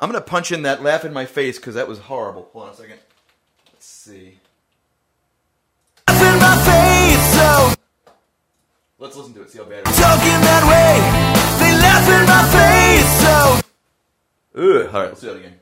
I'm 0.00 0.12
to 0.12 0.20
punch 0.20 0.52
in 0.52 0.62
that 0.62 0.82
laugh 0.82 1.04
in 1.04 1.12
my 1.12 1.24
face 1.24 1.58
because 1.58 1.74
that 1.74 1.88
was 1.88 1.98
horrible. 1.98 2.48
Hold 2.52 2.66
on 2.66 2.72
a 2.72 2.76
second. 2.76 2.98
Let's 3.72 3.86
see. 3.86 4.38
laugh 6.08 6.20
in 6.20 6.40
my 6.40 6.56
face. 6.64 7.34
So 7.34 7.74
Let's 8.98 9.16
listen 9.16 9.34
to 9.34 9.42
it. 9.42 9.50
See 9.50 9.58
how 9.58 9.64
bad 9.64 9.80
it 9.80 9.88
is. 9.88 9.96
talking 9.96 10.40
that 10.40 10.64
way. 10.66 11.00
They 11.60 11.72
laugh 11.80 12.08
in 12.08 12.26
my 12.26 12.42
face. 12.58 13.10
So 13.22 13.60
Ugh. 14.56 14.94
All 14.94 15.00
right, 15.00 15.08
let's 15.08 15.20
do 15.20 15.26
that 15.28 15.36
again. 15.36 15.60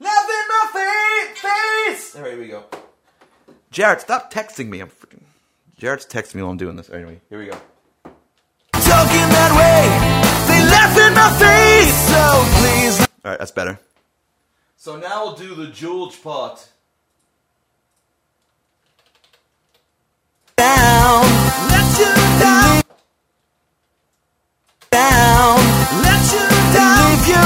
Laugh 0.00 0.28
in 0.28 0.48
my 0.48 0.70
face. 0.72 1.40
face. 1.40 2.16
All 2.16 2.22
right, 2.22 2.32
here 2.32 2.40
we 2.40 2.48
go. 2.48 2.64
Jared, 3.70 4.00
stop 4.00 4.32
texting 4.32 4.68
me. 4.68 4.80
I'm 4.80 4.88
freaking. 4.88 5.22
Jared's 5.76 6.06
texting 6.06 6.36
me 6.36 6.42
while 6.42 6.50
I'm 6.50 6.56
doing 6.56 6.76
this. 6.76 6.90
Anyway, 6.90 7.20
here 7.28 7.38
we 7.38 7.46
go. 7.46 7.58
talking 8.72 9.28
that 9.30 9.52
way. 9.56 10.17
They 11.18 11.24
laugh 11.24 11.40
in 11.40 11.46
my 11.46 11.48
face. 11.48 11.98
So 12.08 12.44
please. 12.60 13.00
All 13.24 13.30
right, 13.32 13.38
that's 13.38 13.50
better. 13.50 13.78
So 14.76 14.96
now 14.96 15.24
we'll 15.24 15.34
do 15.34 15.54
the 15.54 15.66
George 15.66 16.22
part. 16.22 16.68
down. 20.56 21.22
Let 21.70 21.98
you 21.98 22.14
down. 22.40 22.82
Down. 24.90 25.58
Let 26.06 26.22
you 26.34 26.46
down. 26.76 26.98
Leave 27.10 27.28
you. 27.28 27.44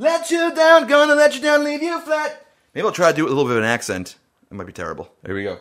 Let 0.00 0.30
you 0.30 0.54
down, 0.54 0.86
gonna 0.86 1.14
let 1.14 1.34
you 1.34 1.40
down, 1.40 1.64
leave 1.64 1.82
you 1.82 2.00
flat. 2.00 2.46
Maybe 2.74 2.86
I'll 2.86 2.92
try 2.92 3.10
to 3.10 3.16
do 3.16 3.22
it 3.22 3.24
with 3.24 3.32
a 3.32 3.36
little 3.36 3.50
bit 3.50 3.56
of 3.58 3.64
an 3.64 3.68
accent. 3.68 4.16
It 4.50 4.54
might 4.54 4.66
be 4.66 4.72
terrible. 4.72 5.10
Here 5.24 5.34
we 5.34 5.42
go. 5.42 5.58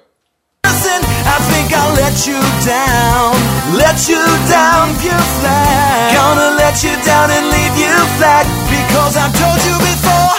Listen, 0.78 1.02
I 1.26 1.42
think 1.50 1.74
I'll 1.74 1.90
let 1.98 2.30
you 2.30 2.38
down. 2.62 3.34
Let 3.74 3.98
you 4.06 4.22
down, 4.46 4.94
you 5.02 5.18
flat. 5.42 6.14
Gonna 6.14 6.54
let 6.54 6.86
you 6.86 6.94
down 7.02 7.34
and 7.34 7.50
leave 7.50 7.76
you 7.82 7.98
flat. 8.22 8.46
Because 8.70 9.18
I've 9.18 9.34
told 9.34 9.58
you 9.66 9.74
before. 9.74 10.38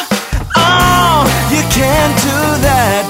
Oh, 0.55 1.26
you 1.51 1.59
can't 1.74 2.14
do 2.22 2.39
that. 2.70 3.03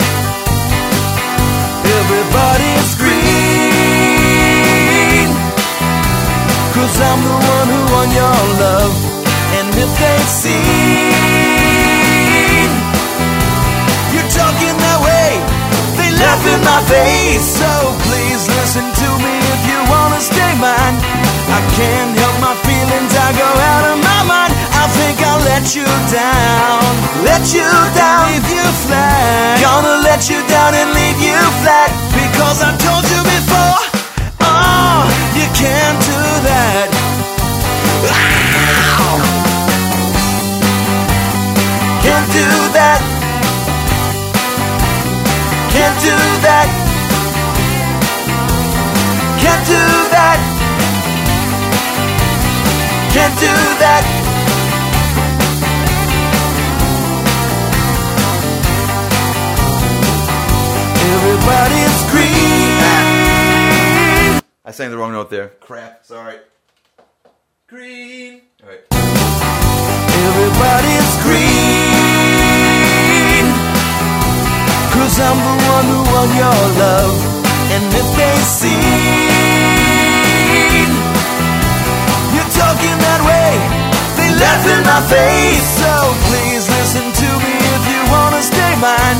Everybody 2.00 2.72
scream. 2.96 3.28
Cause 6.72 6.96
I'm 6.96 7.20
the 7.28 7.36
one 7.44 7.68
who 7.68 7.80
won 7.92 8.08
your 8.08 8.40
love. 8.56 8.96
And 9.60 9.68
if 9.76 9.90
they 10.00 10.16
see 10.32 11.27
laugh 16.20 16.44
in 16.46 16.60
my 16.62 16.80
face. 16.90 17.46
So 17.60 17.70
please 18.06 18.42
listen 18.58 18.86
to 18.86 19.08
me 19.24 19.34
if 19.54 19.60
you 19.70 19.78
wanna 19.90 20.20
stay 20.20 20.52
mine. 20.58 20.96
I 21.48 21.60
can't 21.78 22.12
help 22.18 22.36
my 22.40 22.54
feelings, 22.66 23.12
I 23.16 23.28
go 23.32 23.50
out 23.72 23.84
of 23.92 23.98
my 24.02 24.20
mind. 24.26 24.52
I 24.82 24.84
think 24.98 25.16
I'll 25.22 25.42
let 25.52 25.74
you 25.74 25.88
down. 26.12 26.82
Let 27.24 27.44
you 27.54 27.68
down, 27.94 28.22
leave 28.30 28.48
you 28.50 28.66
flat. 28.86 29.60
Gonna 29.60 29.96
let 30.04 30.28
you 30.30 30.38
down 30.46 30.74
and 30.74 30.90
leave 30.92 31.20
you 31.20 31.38
flat. 31.62 31.90
Because 32.14 32.58
I 32.62 32.70
told 32.86 33.04
you 33.12 33.20
before. 33.34 33.80
Oh, 34.40 34.98
you 35.38 35.46
can't 35.54 35.98
do 36.12 36.20
that. 36.48 36.88
Ow! 38.10 38.37
Do 49.68 49.84
that. 50.16 50.40
Can't 53.12 53.36
do 53.36 53.54
that. 53.82 54.04
Everybody 61.14 61.82
scream. 62.00 62.78
I 64.64 64.70
sang 64.72 64.90
the 64.90 64.96
wrong 64.96 65.12
note 65.12 65.30
there. 65.30 65.48
Crap. 65.60 66.04
Sorry. 66.06 66.38
Green. 67.66 68.42
All 68.62 68.68
right. 68.70 68.80
Everybody 70.28 70.94
scream. 71.14 71.88
Cause 74.94 75.16
I'm 75.20 75.38
the 75.48 75.56
one 75.76 75.86
who 75.92 76.00
won 76.14 76.28
your 76.42 76.60
love. 76.80 77.14
And 77.70 77.84
if 77.94 78.08
they 78.16 78.36
see 78.58 79.27
you're 82.34 82.52
talking 82.54 82.96
that 82.98 83.20
way, 83.24 83.50
they 84.20 84.30
laugh 84.36 84.64
in 84.68 84.82
my 84.84 85.00
face. 85.08 85.66
So 85.80 85.92
please 86.28 86.64
listen 86.68 87.06
to 87.08 87.28
me 87.44 87.54
if 87.56 87.82
you 87.88 88.00
wanna 88.12 88.42
stay 88.44 88.72
mine. 88.78 89.18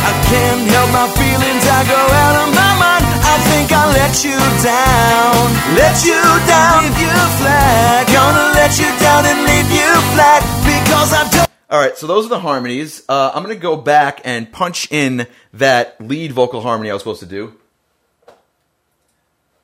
I 0.00 0.12
can't 0.28 0.62
help 0.70 0.90
my 0.92 1.08
feelings, 1.16 1.64
I 1.64 1.80
go 1.88 2.00
out 2.00 2.36
of 2.44 2.48
my 2.54 2.72
mind. 2.78 3.04
I 3.04 3.30
I 3.30 3.38
think 3.52 3.70
I'll 3.72 3.92
let 3.92 4.24
you 4.24 4.38
down. 4.60 5.34
Let 5.78 6.04
you 6.04 6.20
down, 6.50 6.82
leave 6.82 6.98
you 6.98 7.14
flat. 7.38 8.06
Gonna 8.10 8.46
let 8.58 8.76
you 8.76 8.90
down 8.98 9.24
and 9.24 9.38
leave 9.46 9.70
you 9.70 9.90
flat 10.14 10.42
because 10.66 11.30
done. 11.30 11.46
All 11.70 11.78
right, 11.78 11.96
so 11.96 12.08
those 12.08 12.26
are 12.26 12.30
the 12.30 12.40
harmonies. 12.40 13.04
Uh, 13.08 13.30
I'm 13.32 13.44
going 13.44 13.54
to 13.54 13.62
go 13.62 13.76
back 13.76 14.22
and 14.24 14.50
punch 14.50 14.90
in 14.90 15.28
that 15.52 16.00
lead 16.00 16.32
vocal 16.32 16.60
harmony 16.60 16.90
I 16.90 16.94
was 16.94 17.02
supposed 17.02 17.20
to 17.20 17.26
do, 17.26 17.54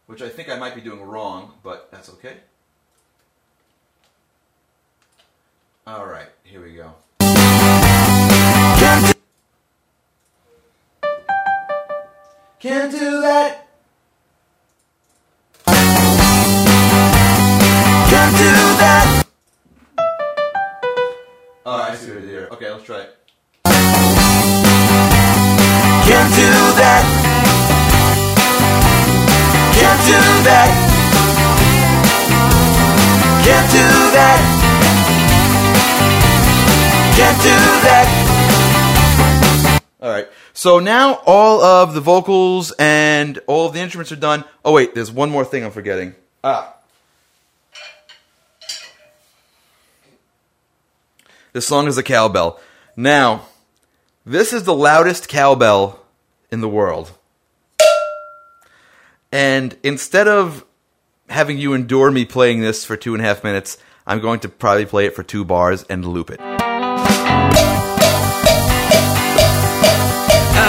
which 0.07 0.23
I 0.23 0.29
think 0.29 0.49
I 0.49 0.57
might 0.57 0.75
be 0.75 0.81
doing 0.81 1.03
wrong, 1.03 1.55
but 1.63 1.89
that's 1.91 2.09
okay. 2.11 2.37
All 5.87 6.07
right, 6.07 6.29
here 6.45 6.63
we 6.63 6.75
go. 6.75 6.93
Can't 7.21 9.07
do- 9.07 9.13
Can't 12.59 12.91
do 12.91 13.21
that. 13.21 13.69
Can't 18.09 18.37
do 18.37 18.51
that. 18.81 19.25
Oh, 21.69 21.73
I 21.73 21.95
see 21.97 22.09
what 22.11 22.19
I 22.19 22.21
did 22.21 22.31
here. 22.31 22.49
Okay, 22.53 22.71
let's 22.71 22.85
try 22.85 23.01
it. 23.03 23.16
That. 30.47 30.71
Can't 33.45 33.71
do 33.73 33.89
that. 34.15 34.39
Can't 37.17 37.39
do 37.43 37.59
that. 37.87 38.07
All 40.01 40.11
right. 40.11 40.29
So 40.53 40.79
now 40.79 41.21
all 41.27 41.61
of 41.63 41.95
the 41.95 42.01
vocals 42.01 42.73
and 42.79 43.41
all 43.49 43.67
of 43.67 43.73
the 43.73 43.81
instruments 43.81 44.13
are 44.13 44.17
done. 44.17 44.45
Oh 44.65 44.73
wait, 44.73 44.95
there's 44.95 45.11
one 45.11 45.31
more 45.31 45.45
thing 45.45 45.65
I'm 45.65 45.73
forgetting. 45.73 46.15
Ah. 46.45 46.75
This 51.53 51.67
song 51.67 51.89
is 51.89 51.99
a 51.99 52.03
cowbell. 52.03 52.61
Now, 52.95 53.47
this 54.25 54.53
is 54.53 54.63
the 54.65 54.75
loudest 54.75 55.29
cowbell 55.29 56.05
in 56.53 56.61
the 56.61 56.69
world. 56.69 57.16
And 59.37 59.77
instead 59.83 60.29
of 60.29 60.65
having 61.29 61.59
you 61.59 61.75
endure 61.75 62.11
me 62.11 62.25
playing 62.25 62.63
this 62.63 62.87
for 62.87 62.97
two 62.97 63.13
and 63.13 63.23
a 63.23 63.27
half 63.27 63.45
minutes, 63.45 63.77
I'm 64.07 64.21
going 64.21 64.41
to 64.41 64.49
probably 64.49 64.87
play 64.87 65.05
it 65.05 65.15
for 65.15 65.23
two 65.23 65.45
bars 65.45 65.85
and 65.91 66.07
loop 66.07 66.31
it. 66.31 66.41
I 66.41 66.57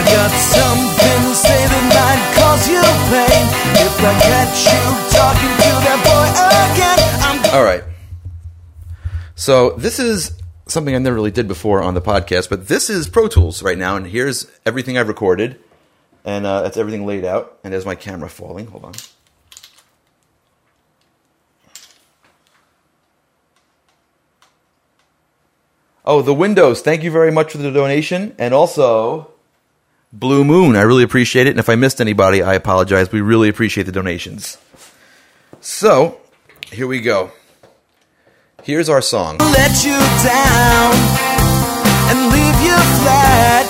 got 0.04 0.32
something 0.52 1.22
to 1.24 1.34
say 1.34 1.64
that 1.64 1.86
might 1.96 2.20
cause 2.36 2.68
you 2.68 2.84
pain. 3.08 3.48
If 3.88 4.04
I 4.04 4.12
catch 4.28 4.60
you 4.68 4.84
talking 5.16 5.56
to 5.64 5.72
that 5.88 6.04
boy 6.04 6.28
again, 6.76 7.00
I'm 7.24 7.40
All 7.56 7.64
right. 7.64 7.86
So 9.36 9.78
this 9.78 9.98
is 9.98 10.34
something 10.68 10.94
I 10.94 10.98
never 10.98 11.16
really 11.16 11.32
did 11.32 11.48
before 11.48 11.82
on 11.82 11.94
the 11.94 12.02
podcast, 12.02 12.50
but 12.50 12.68
this 12.68 12.90
is 12.90 13.08
Pro 13.08 13.30
Tools 13.30 13.64
right 13.64 13.78
now, 13.78 13.96
and 13.96 14.08
here's 14.08 14.46
everything 14.66 14.98
I've 14.98 15.08
recorded, 15.08 15.58
and 16.28 16.46
uh, 16.46 16.62
that's 16.62 16.76
everything 16.76 17.06
laid 17.06 17.24
out. 17.24 17.58
And 17.64 17.74
there's 17.74 17.86
my 17.86 17.96
camera 17.96 18.30
falling. 18.30 18.68
Hold 18.68 18.84
on. 18.84 18.94
Oh, 26.06 26.22
the 26.22 26.34
Windows. 26.34 26.82
Thank 26.82 27.04
you 27.04 27.12
very 27.12 27.32
much 27.32 27.54
for 27.54 27.58
the 27.58 27.72
donation, 27.72 28.36
and 28.38 28.54
also 28.54 29.32
Blue 30.12 30.44
Moon. 30.44 30.76
I 30.76 30.82
really 30.82 31.04
appreciate 31.04 31.48
it. 31.48 31.52
And 31.52 31.60
if 31.60 31.70
I 31.70 31.76
missed 31.76 32.02
anybody, 32.02 32.42
I 32.42 32.54
apologize. 32.54 33.12
We 33.12 33.22
really 33.22 33.50
appreciate 33.50 33.86
the 33.86 33.92
donations. 33.92 34.58
So 35.62 36.20
here 36.72 36.88
we 36.88 37.00
go. 37.00 37.32
Here's 38.64 38.90
our 38.90 39.02
song. 39.02 39.38
let 39.38 39.84
you 39.86 39.98
down 40.24 40.94
and 42.10 42.34
leave 42.34 42.62
you 42.62 42.76
flat. 43.02 43.67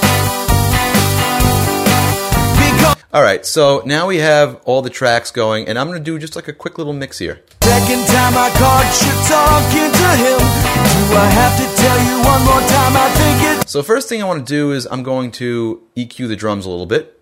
All 3.17 3.23
right, 3.23 3.43
so 3.43 3.81
now 3.83 4.05
we 4.05 4.17
have 4.17 4.61
all 4.63 4.83
the 4.83 4.91
tracks 4.91 5.31
going, 5.31 5.67
and 5.67 5.79
I'm 5.79 5.87
going 5.87 5.97
to 5.97 6.03
do 6.03 6.19
just 6.19 6.35
like 6.35 6.47
a 6.47 6.53
quick 6.53 6.77
little 6.77 6.93
mix 6.93 7.17
here. 7.17 7.41
second 7.63 8.05
time 8.05 8.37
I 8.37 8.51
caught 8.53 8.93
you 9.01 9.11
talking 9.25 9.89
to 9.89 10.09
him. 10.21 10.37
Do 10.37 11.15
I 11.17 11.25
have 11.25 11.57
to 11.57 11.81
tell 11.81 11.97
you 11.97 12.17
one 12.23 12.45
more 12.45 12.61
time? 12.69 12.95
I 12.95 13.09
think 13.17 13.61
it. 13.61 13.67
So 13.67 13.81
first 13.81 14.07
thing 14.07 14.21
I 14.21 14.25
want 14.27 14.45
to 14.45 14.53
do 14.53 14.71
is 14.71 14.87
I'm 14.91 15.01
going 15.01 15.31
to 15.31 15.81
EQ 15.95 16.27
the 16.27 16.35
drums 16.35 16.67
a 16.67 16.69
little 16.69 16.85
bit, 16.85 17.19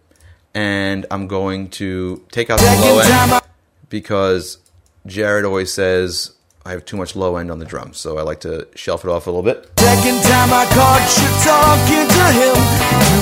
and 0.53 1.05
I'm 1.09 1.29
going 1.29 1.69
to 1.79 2.25
take 2.29 2.49
out 2.49 2.59
the 2.59 2.65
low 2.65 2.99
end 2.99 3.13
I. 3.31 3.41
because 3.87 4.57
Jared 5.05 5.45
always 5.45 5.71
says 5.71 6.35
I 6.65 6.71
have 6.71 6.83
too 6.83 6.97
much 6.97 7.15
low 7.15 7.37
end 7.37 7.49
on 7.49 7.59
the 7.59 7.65
drums, 7.65 7.99
so 7.99 8.17
I 8.17 8.23
like 8.23 8.41
to 8.41 8.67
shelf 8.75 9.05
it 9.05 9.09
off 9.09 9.27
a 9.27 9.31
little 9.31 9.43
bit. 9.43 9.71
Second 9.79 10.21
time 10.23 10.51
I 10.51 10.65
caught 10.75 11.07
you 11.15 11.29
talking 11.47 12.05
to 12.05 12.25
him. 12.35 12.55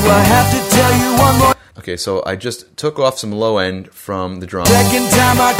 Do 0.01 0.09
I 0.09 0.24
have 0.26 0.49
to 0.49 0.76
tell 0.76 0.93
you 0.97 1.21
one 1.21 1.38
more? 1.38 1.53
Okay, 1.78 1.97
so 1.97 2.21
I 2.26 2.36
just 2.36 2.78
took 2.78 2.99
off 2.99 3.17
some 3.17 3.32
low 3.32 3.57
end 3.57 3.91
from 3.91 4.39
the 4.39 4.45
drum, 4.45 4.67
Second 4.67 5.09
time 5.09 5.38
I 5.39 5.53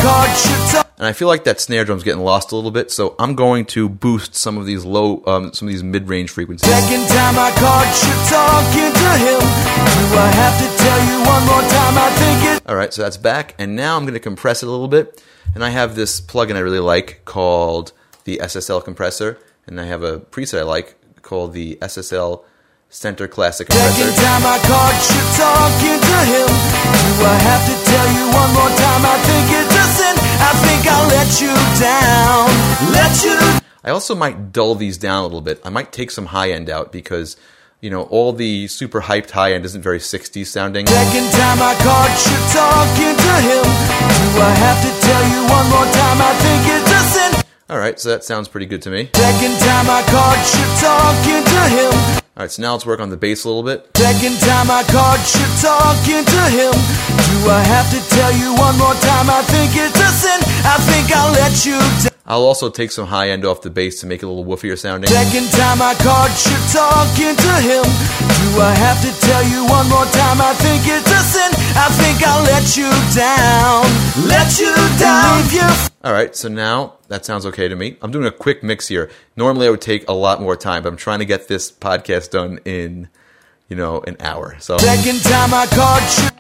and 0.98 1.08
I 1.08 1.12
feel 1.12 1.28
like 1.28 1.44
that 1.46 1.60
snare 1.60 1.84
drum's 1.86 2.04
getting 2.04 2.22
lost 2.24 2.52
a 2.52 2.56
little 2.56 2.72
bit, 2.72 2.92
so 2.92 3.16
I'm 3.18 3.34
going 3.34 3.66
to 3.76 3.90
boost 3.90 4.36
some 4.36 4.58
of 4.58 4.66
these 4.68 4.86
low, 4.86 5.24
um, 5.26 5.52
some 5.54 5.68
of 5.68 5.74
these 5.74 5.84
mid 5.84 6.08
range 6.08 6.30
frequencies. 6.30 6.70
Second 6.70 7.08
time 7.10 7.36
I 7.38 7.52
caught 7.58 7.92
you 8.06 8.14
talking 8.30 8.94
to 8.94 9.12
him. 9.26 9.42
Do 9.42 10.16
I 10.16 10.30
have 10.32 10.56
to 10.62 10.84
tell 10.84 11.02
you 11.10 11.18
one 11.26 11.46
more 11.48 11.62
time? 11.62 11.98
I 11.98 12.10
think 12.12 12.58
it. 12.58 12.70
All 12.70 12.76
right, 12.76 12.94
so 12.94 13.02
that's 13.02 13.18
back, 13.18 13.56
and 13.58 13.76
now 13.76 13.98
I'm 13.98 14.04
going 14.04 14.14
to 14.14 14.20
compress 14.20 14.62
it 14.62 14.68
a 14.68 14.72
little 14.72 14.88
bit. 14.88 15.22
And 15.56 15.64
I 15.64 15.70
have 15.70 15.96
this 15.96 16.22
plugin 16.22 16.56
I 16.56 16.60
really 16.60 16.80
like 16.80 17.22
called 17.26 17.92
the 18.24 18.38
SSL 18.38 18.84
compressor, 18.84 19.40
and 19.66 19.82
I 19.82 19.86
have 19.86 20.04
a 20.04 20.20
preset 20.20 20.60
I 20.60 20.64
like 20.64 20.96
called 21.22 21.54
the 21.54 21.78
SSL 21.82 22.44
Center 22.94 23.28
Classic 23.28 23.66
Second 23.72 24.14
time 24.22 24.44
I 24.46 24.58
caught 24.70 25.02
you 25.10 25.22
talking 25.34 25.98
to 25.98 26.20
him. 26.30 26.46
Do 26.46 27.26
I 27.26 27.38
have 27.42 27.64
to 27.66 27.76
tell 27.90 28.08
you 28.14 28.26
one 28.30 28.52
more 28.54 28.70
time? 28.70 29.02
I 29.02 29.18
think 29.26 29.46
it's 29.50 29.74
a 29.74 29.86
sin. 29.98 30.16
I 30.38 30.52
think 30.62 30.82
I'll 30.86 31.10
let 31.10 31.30
you 31.42 31.54
down. 31.82 32.46
Let 32.94 33.14
you. 33.26 33.60
I 33.84 33.90
also 33.90 34.14
might 34.14 34.54
dull 34.54 34.76
these 34.76 35.00
down 35.00 35.22
a 35.22 35.24
little 35.24 35.42
bit. 35.42 35.60
I 35.66 35.70
might 35.70 35.92
take 35.92 36.12
some 36.12 36.28
high 36.28 36.52
end 36.52 36.70
out 36.70 36.92
because 36.92 37.36
you 37.82 37.90
know 37.90 38.04
all 38.04 38.32
the 38.32 38.68
super 38.68 39.02
hyped 39.02 39.32
high 39.32 39.54
end 39.54 39.66
isn't 39.66 39.82
very 39.82 40.00
60s 40.00 40.46
sounding. 40.46 40.86
Second 40.86 41.32
time 41.34 41.60
I 41.66 41.74
caught 41.82 42.14
you 42.30 42.38
talking 42.54 43.16
to 43.18 43.34
him. 43.42 43.66
Do 44.22 44.40
I 44.40 44.54
have 44.54 44.80
to 44.86 44.92
tell 45.02 45.24
you 45.34 45.42
one 45.50 45.68
more 45.74 45.90
time? 45.98 46.22
I 46.22 46.34
think 46.46 46.62
it's 46.78 46.92
a 46.92 47.02
sin. 47.10 47.33
All 47.70 47.80
right, 47.80 47.98
so 47.98 48.10
that 48.10 48.26
sounds 48.26 48.50
pretty 48.50 48.66
good 48.66 48.82
to 48.82 48.90
me. 48.90 49.10
Second 49.16 49.56
time 49.60 49.88
I 49.88 50.04
caught 50.12 50.44
you 50.52 50.66
talking 50.84 51.44
to 51.48 51.62
him. 51.72 52.24
All 52.36 52.44
right, 52.44 52.52
so 52.52 52.62
now 52.62 52.74
let's 52.74 52.86
work 52.86 53.00
on 53.00 53.10
the 53.10 53.16
bass 53.16 53.46
a 53.46 53.48
little 53.48 53.64
bit. 53.64 53.90
Second 53.96 54.36
time 54.42 54.70
I 54.70 54.84
caught 54.92 55.24
you 55.32 55.46
talking 55.64 56.26
to 56.28 56.42
him. 56.52 56.74
Do 56.74 57.50
I 57.50 57.64
have 57.64 57.88
to 57.96 58.16
tell 58.16 58.34
you 58.36 58.54
one 58.60 58.78
more 58.78 58.96
time? 59.00 59.30
I 59.30 59.42
think 59.48 59.72
it's 59.80 59.96
a 59.96 60.12
sin. 60.12 60.40
I 60.68 60.76
think 60.92 61.16
I'll 61.16 61.32
let 61.32 61.66
you 61.66 61.80
down. 62.04 62.13
I'll 62.26 62.44
also 62.44 62.70
take 62.70 62.92
some 62.92 63.08
high 63.08 63.32
end 63.32 63.44
off 63.44 63.62
the 63.62 63.70
bass 63.70 64.00
to 64.00 64.08
make 64.08 64.24
it 64.24 64.26
a 64.26 64.30
little 64.30 64.46
woofier 64.46 64.80
sounding. 64.80 65.10
Second 65.10 65.52
time 65.52 65.82
I 65.82 65.94
caught 65.96 66.32
you 66.48 66.56
talking 66.72 67.36
to 67.36 67.54
him. 67.60 67.84
Do 67.84 68.62
I 68.62 68.74
have 68.74 69.02
to 69.04 69.12
tell 69.28 69.44
you 69.44 69.66
one 69.68 69.90
more 69.90 70.06
time? 70.06 70.40
I 70.40 70.54
think 70.56 70.88
it's 70.88 71.12
a 71.12 71.20
sin. 71.20 71.52
I 71.76 71.90
think 72.00 72.24
I'll 72.26 72.44
let 72.44 72.78
you 72.78 72.90
down. 73.14 73.84
Let 74.28 74.58
you 74.58 74.74
down. 75.00 75.44
You. 75.52 75.68
All 76.06 76.14
right, 76.14 76.34
so 76.34 76.48
now 76.48 76.94
that 77.10 77.26
sounds 77.26 77.46
okay 77.48 77.68
to 77.68 77.76
me. 77.76 77.98
I'm 78.02 78.12
doing 78.12 78.26
a 78.26 78.32
quick 78.32 78.64
mix 78.64 78.88
here. 78.88 79.12
Normally 79.36 79.68
I 79.68 79.72
would 79.72 79.82
take 79.82 80.08
a 80.08 80.14
lot 80.14 80.40
more 80.42 80.56
time, 80.56 80.84
but 80.84 80.90
I'm 80.90 80.96
trying 80.98 81.20
to 81.20 81.26
get 81.26 81.50
this 81.50 81.74
podcast 81.74 82.32
done 82.32 82.60
in, 82.64 83.10
you 83.68 83.76
know, 83.76 84.02
an 84.08 84.16
hour. 84.22 84.56
So 84.60 84.78
Second 84.78 85.20
time 85.24 85.54
I 85.54 85.66
caught 85.68 86.32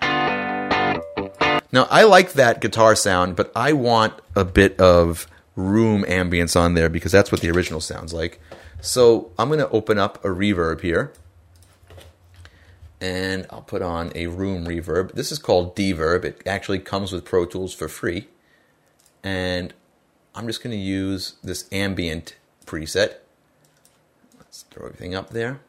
you. 1.51 1.59
now 1.73 1.87
I 1.91 2.03
like 2.03 2.31
that 2.33 2.61
guitar 2.61 2.95
sound, 2.95 3.35
but 3.35 3.51
I 3.53 3.73
want 3.73 4.13
a 4.33 4.45
bit 4.45 4.79
of 4.79 5.27
room 5.55 6.03
ambience 6.03 6.59
on 6.59 6.73
there 6.73 6.89
because 6.89 7.11
that's 7.11 7.31
what 7.31 7.41
the 7.41 7.49
original 7.51 7.81
sounds 7.81 8.13
like. 8.13 8.39
So 8.81 9.31
I'm 9.37 9.47
going 9.47 9.59
to 9.59 9.69
open 9.69 9.97
up 9.97 10.23
a 10.25 10.27
reverb 10.27 10.81
here. 10.81 11.13
And 12.99 13.45
I'll 13.49 13.61
put 13.61 13.81
on 13.81 14.11
a 14.15 14.27
room 14.27 14.65
reverb. 14.65 15.11
This 15.11 15.31
is 15.31 15.37
called 15.37 15.75
D-Verb. 15.75 16.23
It 16.23 16.41
actually 16.45 16.79
comes 16.79 17.11
with 17.11 17.25
Pro 17.25 17.45
Tools 17.45 17.73
for 17.73 17.89
free. 17.89 18.29
And 19.21 19.73
I'm 20.33 20.47
just 20.47 20.63
going 20.63 20.71
to 20.71 20.81
use 20.81 21.35
this 21.43 21.67
ambient 21.71 22.35
preset. 22.65 23.15
Let's 24.37 24.63
throw 24.63 24.85
everything 24.85 25.15
up 25.15 25.31
there. 25.31 25.59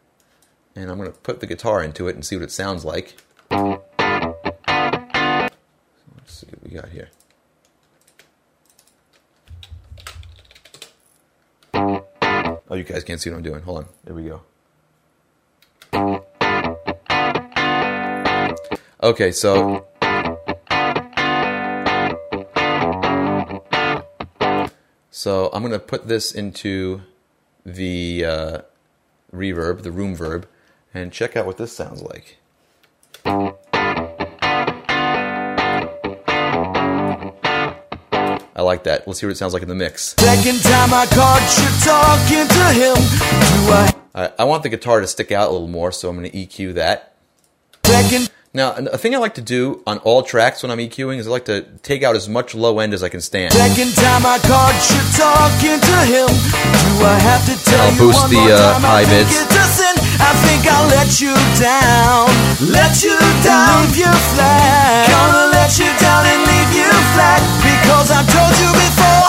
And 0.77 0.91
I'm 0.91 0.97
going 0.97 1.11
to 1.11 1.19
put 1.19 1.41
the 1.41 1.47
guitar 1.47 1.83
into 1.83 2.07
it 2.07 2.15
and 2.15 2.25
see 2.25 2.37
what 2.37 2.45
it 2.45 2.53
sounds 2.53 2.85
like. 2.85 3.15
So 3.51 3.83
let's 4.69 5.51
see 6.29 6.47
what 6.51 6.63
we 6.63 6.71
got 6.71 6.89
here. 6.91 7.11
Oh, 12.75 12.77
you 12.77 12.83
guys 12.83 13.05
can't 13.05 13.21
see 13.21 13.31
what 13.31 13.37
I'm 13.37 13.43
doing. 13.45 13.63
Hold 13.63 13.79
on. 13.79 13.87
There 14.03 14.17
we 14.17 14.25
go. 14.25 14.41
Okay, 19.01 19.31
so. 19.31 19.87
So 25.13 25.51
I'm 25.53 25.63
going 25.63 25.71
to 25.71 25.79
put 25.79 26.09
this 26.09 26.33
into 26.33 27.03
the 27.65 28.25
uh, 28.25 28.59
reverb, 29.33 29.85
the 29.85 29.93
room 29.93 30.17
verb, 30.17 30.49
and 30.93 31.13
check 31.13 31.37
out 31.37 31.47
what 31.47 31.59
this 31.59 31.73
sounds 31.73 32.03
like. 32.03 32.39
Like 38.65 38.85
that. 38.85 39.07
Let's 39.07 39.21
see 39.21 39.27
what 39.27 39.33
it 39.33 39.39
sounds 39.39 39.53
like 39.53 39.63
in 39.63 39.69
the 39.69 39.75
mix. 39.75 40.15
Second 40.19 40.61
time 40.63 40.93
I 40.93 41.07
caught 41.07 41.47
you 41.61 41.69
talking 41.85 42.49
to 42.49 42.65
him. 42.73 42.97
Do 42.97 43.73
I 43.73 43.95
I, 44.15 44.31
I 44.39 44.45
want 44.45 44.63
the 44.63 44.69
guitar 44.69 45.01
to 45.01 45.07
stick 45.07 45.33
out 45.33 45.49
a 45.49 45.53
little 45.53 45.69
more, 45.69 45.91
so 45.91 46.09
I'm 46.09 46.17
going 46.17 46.31
to 46.31 46.37
EQ 46.37 46.75
that. 46.75 47.15
second 47.85 48.31
Now, 48.55 48.75
a 48.75 48.97
thing 48.97 49.15
I 49.15 49.19
like 49.19 49.35
to 49.35 49.43
do 49.43 49.83
on 49.87 49.99
all 49.99 50.23
tracks 50.23 50.63
when 50.63 50.71
I'm 50.71 50.79
EQing 50.79 51.19
is 51.19 51.27
I 51.27 51.31
like 51.31 51.47
to 51.47 51.63
take 51.83 52.05
out 52.05 52.15
as 52.15 52.29
much 52.29 52.55
low 52.55 52.79
end 52.79 52.95
as 52.95 53.03
I 53.03 53.09
can 53.09 53.21
stand. 53.21 53.53
second 53.53 53.93
time 53.97 54.23
I 54.25 54.39
caught 54.39 54.79
you 54.95 55.03
talking 55.19 55.81
to 55.83 55.99
him? 56.07 56.31
Do 56.31 57.03
I 57.03 57.19
have 57.27 57.43
to 57.51 57.65
tell 57.65 57.81
I'll 57.83 57.93
you 57.93 57.99
boost 57.99 58.23
one 58.23 58.31
the, 58.31 58.55
uh, 58.55 58.79
high 58.79 59.03
mids. 59.11 59.35
I 60.17 60.31
think 60.47 60.63
I'll 60.71 60.87
let 60.95 61.21
you 61.21 61.35
down. 61.59 62.31
Let 62.71 63.03
you 63.03 63.19
down. 63.43 63.83
Leave 63.91 64.07
you 64.07 64.13
flat. 64.31 65.11
Gonna 65.11 65.51
let 65.51 65.75
you 65.77 65.91
down 65.99 66.23
and 66.23 66.41
leave 66.47 66.71
you 66.79 66.91
flat 67.19 67.64
because 67.85 68.11
I 68.11 68.25
told 68.33 68.57
you 68.65 68.73
before. 68.73 69.29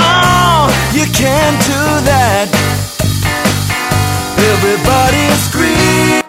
Oh, 0.00 0.66
you 0.92 1.06
can't 1.14 1.58
do 1.62 1.82
that. 2.10 2.50
Everybody 4.36 5.30
scream. 5.46 6.24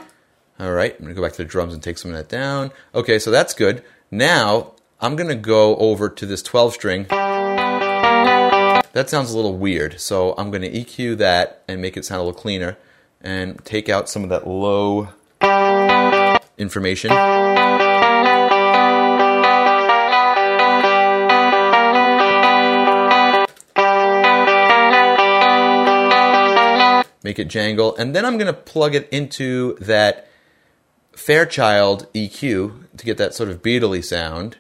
All 0.60 0.72
right, 0.72 0.96
I'm 1.00 1.06
to 1.08 1.14
go 1.16 1.24
back 1.24 1.32
to 1.34 1.38
the 1.40 1.46
drums 1.46 1.74
and 1.74 1.82
take 1.82 1.98
some 1.98 2.12
of 2.12 2.18
that 2.18 2.30
down. 2.30 2.72
Okay, 2.94 3.18
so 3.18 3.32
that's 3.32 3.56
good. 3.56 3.84
Now, 4.12 4.74
I'm 5.02 5.16
to 5.30 5.36
go 5.36 5.76
over 5.78 6.08
to 6.08 6.26
this 6.28 6.44
12 6.44 6.74
string. 6.74 7.08
That 7.10 9.08
sounds 9.08 9.32
a 9.32 9.36
little 9.36 9.58
weird, 9.58 10.00
so 10.00 10.36
I'm 10.38 10.52
to 10.62 10.72
EQ 10.72 11.18
that 11.18 11.64
and 11.68 11.82
make 11.82 11.98
it 11.98 12.06
sound 12.06 12.22
a 12.22 12.24
little 12.26 12.40
cleaner 12.40 12.78
and 13.22 13.60
take 13.66 13.90
out 13.90 14.08
some 14.08 14.24
of 14.24 14.30
that 14.30 14.48
low 14.48 15.10
information. 16.60 17.10
Make 27.26 27.40
it 27.40 27.48
jangle, 27.48 27.96
and 27.96 28.16
then 28.16 28.24
I'm 28.24 28.38
going 28.38 28.54
to 28.54 28.54
plug 28.54 28.94
it 28.94 29.10
into 29.10 29.76
that 29.80 30.30
Fairchild 31.14 32.06
EQ 32.14 32.98
to 32.98 33.04
get 33.04 33.18
that 33.18 33.34
sort 33.34 33.50
of 33.50 33.64
beatly 33.64 34.04
sound. 34.04 34.58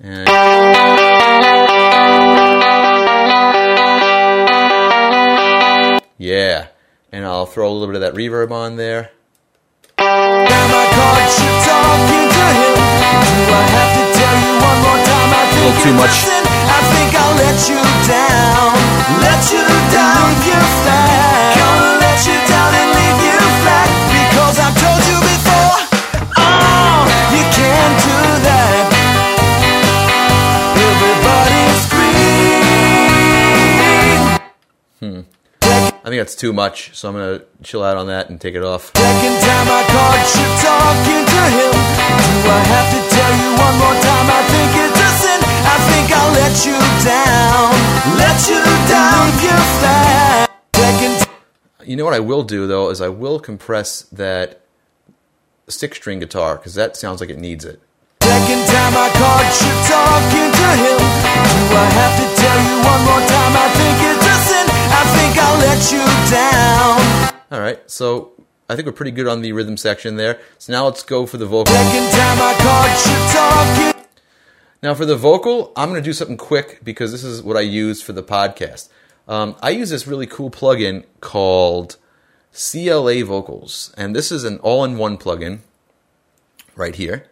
And 0.00 0.26
yeah, 6.18 6.66
and 7.12 7.24
I'll 7.24 7.46
throw 7.46 7.70
a 7.70 7.72
little 7.72 7.86
bit 7.86 7.94
of 7.94 8.00
that 8.00 8.14
reverb 8.14 8.50
on 8.50 8.74
there. 8.74 9.12
Time 9.96 10.10
I 10.10 10.86
caught 10.90 11.30
you 11.38 11.52
talking 11.62 12.26
to 12.26 12.46
him. 12.58 12.74
Do 12.74 13.54
I 13.54 13.62
have 13.70 13.92
to 13.94 14.04
tell 14.18 14.34
you 14.34 14.58
one 14.58 14.78
more 14.82 14.98
time? 15.06 15.30
I 15.30 15.46
think 15.46 15.62
little 15.62 15.78
too 15.86 15.94
much. 15.94 16.26
I 16.26 16.80
think 16.90 17.14
I'll 17.14 17.36
let 17.38 17.70
you 17.70 17.78
down. 18.10 18.74
Let 19.22 19.46
you 19.54 19.62
down. 19.94 20.26
Leave 20.26 20.46
you 20.50 20.58
flat. 20.82 21.39
Scream. 35.00 35.26
I 35.62 36.08
think 36.08 36.20
that's 36.20 36.34
too 36.34 36.52
much, 36.52 36.96
so 36.96 37.08
I'm 37.08 37.14
gonna 37.14 37.42
chill 37.62 37.82
out 37.82 37.96
on 37.96 38.06
that 38.08 38.28
and 38.28 38.40
take 38.40 38.54
it 38.54 38.64
off. 38.64 38.92
Second 38.96 39.36
time 39.40 39.68
I 39.68 39.82
caught 39.88 40.26
you 40.36 40.48
talking 40.60 41.24
to 41.24 41.42
him. 41.56 41.72
Do 42.42 42.48
I 42.48 42.60
have 42.74 42.88
to 42.90 43.00
tell 43.14 43.32
you 43.38 43.50
one 43.56 43.76
more 43.78 43.96
time? 44.00 44.26
I 44.28 44.42
think 44.50 44.70
it's 44.84 45.00
a 45.00 45.10
sin. 45.20 45.40
I 45.44 45.76
think 45.88 46.06
I'll 46.10 46.32
let 46.32 46.54
you 46.66 46.78
down. 47.04 47.70
Let 48.16 48.38
you 48.48 48.60
down. 48.88 49.24
You. 49.44 49.56
Second. 50.74 51.28
You 51.88 51.96
know 51.96 52.04
what 52.04 52.14
I 52.14 52.20
will 52.20 52.42
do 52.42 52.66
though 52.66 52.90
is 52.90 53.00
I 53.00 53.08
will 53.08 53.38
compress 53.38 54.02
that 54.12 54.60
six 55.68 55.98
string 55.98 56.18
guitar 56.18 56.56
because 56.56 56.74
that 56.74 56.96
sounds 56.96 57.20
like 57.20 57.30
it 57.30 57.38
needs 57.38 57.64
it. 57.64 57.80
Second 58.22 58.66
time 58.66 58.94
I 58.96 59.08
caught 59.14 59.52
you 59.60 59.72
talking 59.88 60.50
to 60.50 60.68
him. 60.82 60.98
Do 60.98 61.76
I 61.76 61.88
have 62.00 62.14
to 62.20 62.26
tell 62.40 62.58
you 62.68 62.76
one 62.84 63.02
more 63.04 63.22
time? 63.28 63.54
I 63.56 63.68
think 63.76 63.96
it's 64.10 64.19
I 64.52 65.02
think 65.16 65.38
I'll 65.38 65.58
let 65.58 65.92
you 65.92 66.04
down. 66.30 67.42
All 67.52 67.60
right, 67.60 67.78
so 67.90 68.32
I 68.68 68.76
think 68.76 68.86
we're 68.86 68.92
pretty 68.92 69.10
good 69.10 69.26
on 69.26 69.42
the 69.42 69.52
rhythm 69.52 69.76
section 69.76 70.16
there. 70.16 70.38
So 70.58 70.72
now 70.72 70.84
let's 70.84 71.02
go 71.02 71.26
for 71.26 71.36
the 71.36 71.46
vocal. 71.46 71.74
Second 71.74 72.10
time 72.12 72.38
I 72.40 72.54
caught 72.58 73.04
you 73.06 73.90
talking. 73.90 74.06
Now 74.82 74.94
for 74.94 75.04
the 75.04 75.16
vocal, 75.16 75.72
I'm 75.76 75.88
going 75.90 76.00
to 76.00 76.08
do 76.08 76.12
something 76.12 76.36
quick 76.36 76.80
because 76.82 77.12
this 77.12 77.24
is 77.24 77.42
what 77.42 77.56
I 77.56 77.60
use 77.60 78.00
for 78.00 78.12
the 78.12 78.22
podcast. 78.22 78.88
Um, 79.28 79.56
I 79.60 79.70
use 79.70 79.90
this 79.90 80.06
really 80.06 80.26
cool 80.26 80.50
plugin 80.50 81.04
called 81.20 81.96
CLA 82.52 83.24
Vocals, 83.24 83.92
and 83.96 84.16
this 84.16 84.32
is 84.32 84.44
an 84.44 84.58
all-in-one 84.58 85.18
plugin 85.18 85.60
right 86.76 86.94
here. 86.94 87.26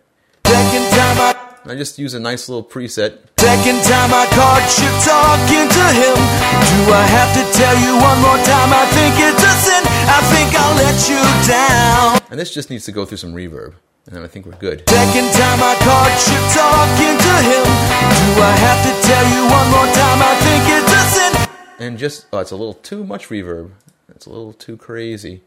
I 1.66 1.74
just 1.74 1.98
use 1.98 2.14
a 2.14 2.20
nice 2.20 2.48
little 2.48 2.62
preset. 2.62 3.18
Second 3.38 3.82
time 3.82 4.10
I 4.14 4.24
caught 4.30 4.66
you 4.78 4.90
talking 5.02 5.66
to 5.66 5.84
him. 5.90 6.14
Do 6.14 6.80
I 6.94 7.02
have 7.02 7.34
to 7.34 7.42
tell 7.58 7.76
you 7.82 7.98
one 7.98 8.18
more 8.22 8.38
time? 8.46 8.70
I 8.70 8.86
think 8.94 9.14
it's 9.18 9.42
a 9.42 9.54
sin. 9.66 9.82
I 10.06 10.20
think 10.30 10.54
I'll 10.54 10.76
let 10.78 10.98
you 11.10 11.18
down. 11.50 12.22
And 12.30 12.38
this 12.38 12.54
just 12.54 12.70
needs 12.70 12.84
to 12.86 12.92
go 12.92 13.04
through 13.04 13.18
some 13.18 13.34
reverb, 13.34 13.74
and 14.06 14.14
then 14.14 14.22
I 14.22 14.28
think 14.28 14.46
we're 14.46 14.56
good. 14.56 14.88
Second 14.88 15.28
time 15.34 15.58
I 15.58 15.74
caught 15.82 16.16
you 16.30 16.38
talking 16.54 17.16
to 17.26 17.34
him. 17.42 17.64
Do 17.66 18.30
I 18.38 18.54
have 18.54 18.80
to 18.86 18.92
tell 19.02 19.26
you 19.34 19.42
one 19.50 19.68
more 19.74 19.90
time? 19.98 20.20
I 20.22 20.34
think 20.46 20.62
it's 20.78 20.92
a 20.94 21.02
sin. 21.10 21.32
And 21.80 21.98
just, 21.98 22.26
oh, 22.32 22.38
it's 22.38 22.52
a 22.52 22.56
little 22.56 22.74
too 22.74 23.04
much 23.04 23.28
reverb. 23.28 23.72
It's 24.14 24.26
a 24.26 24.30
little 24.30 24.52
too 24.52 24.76
crazy. 24.76 25.42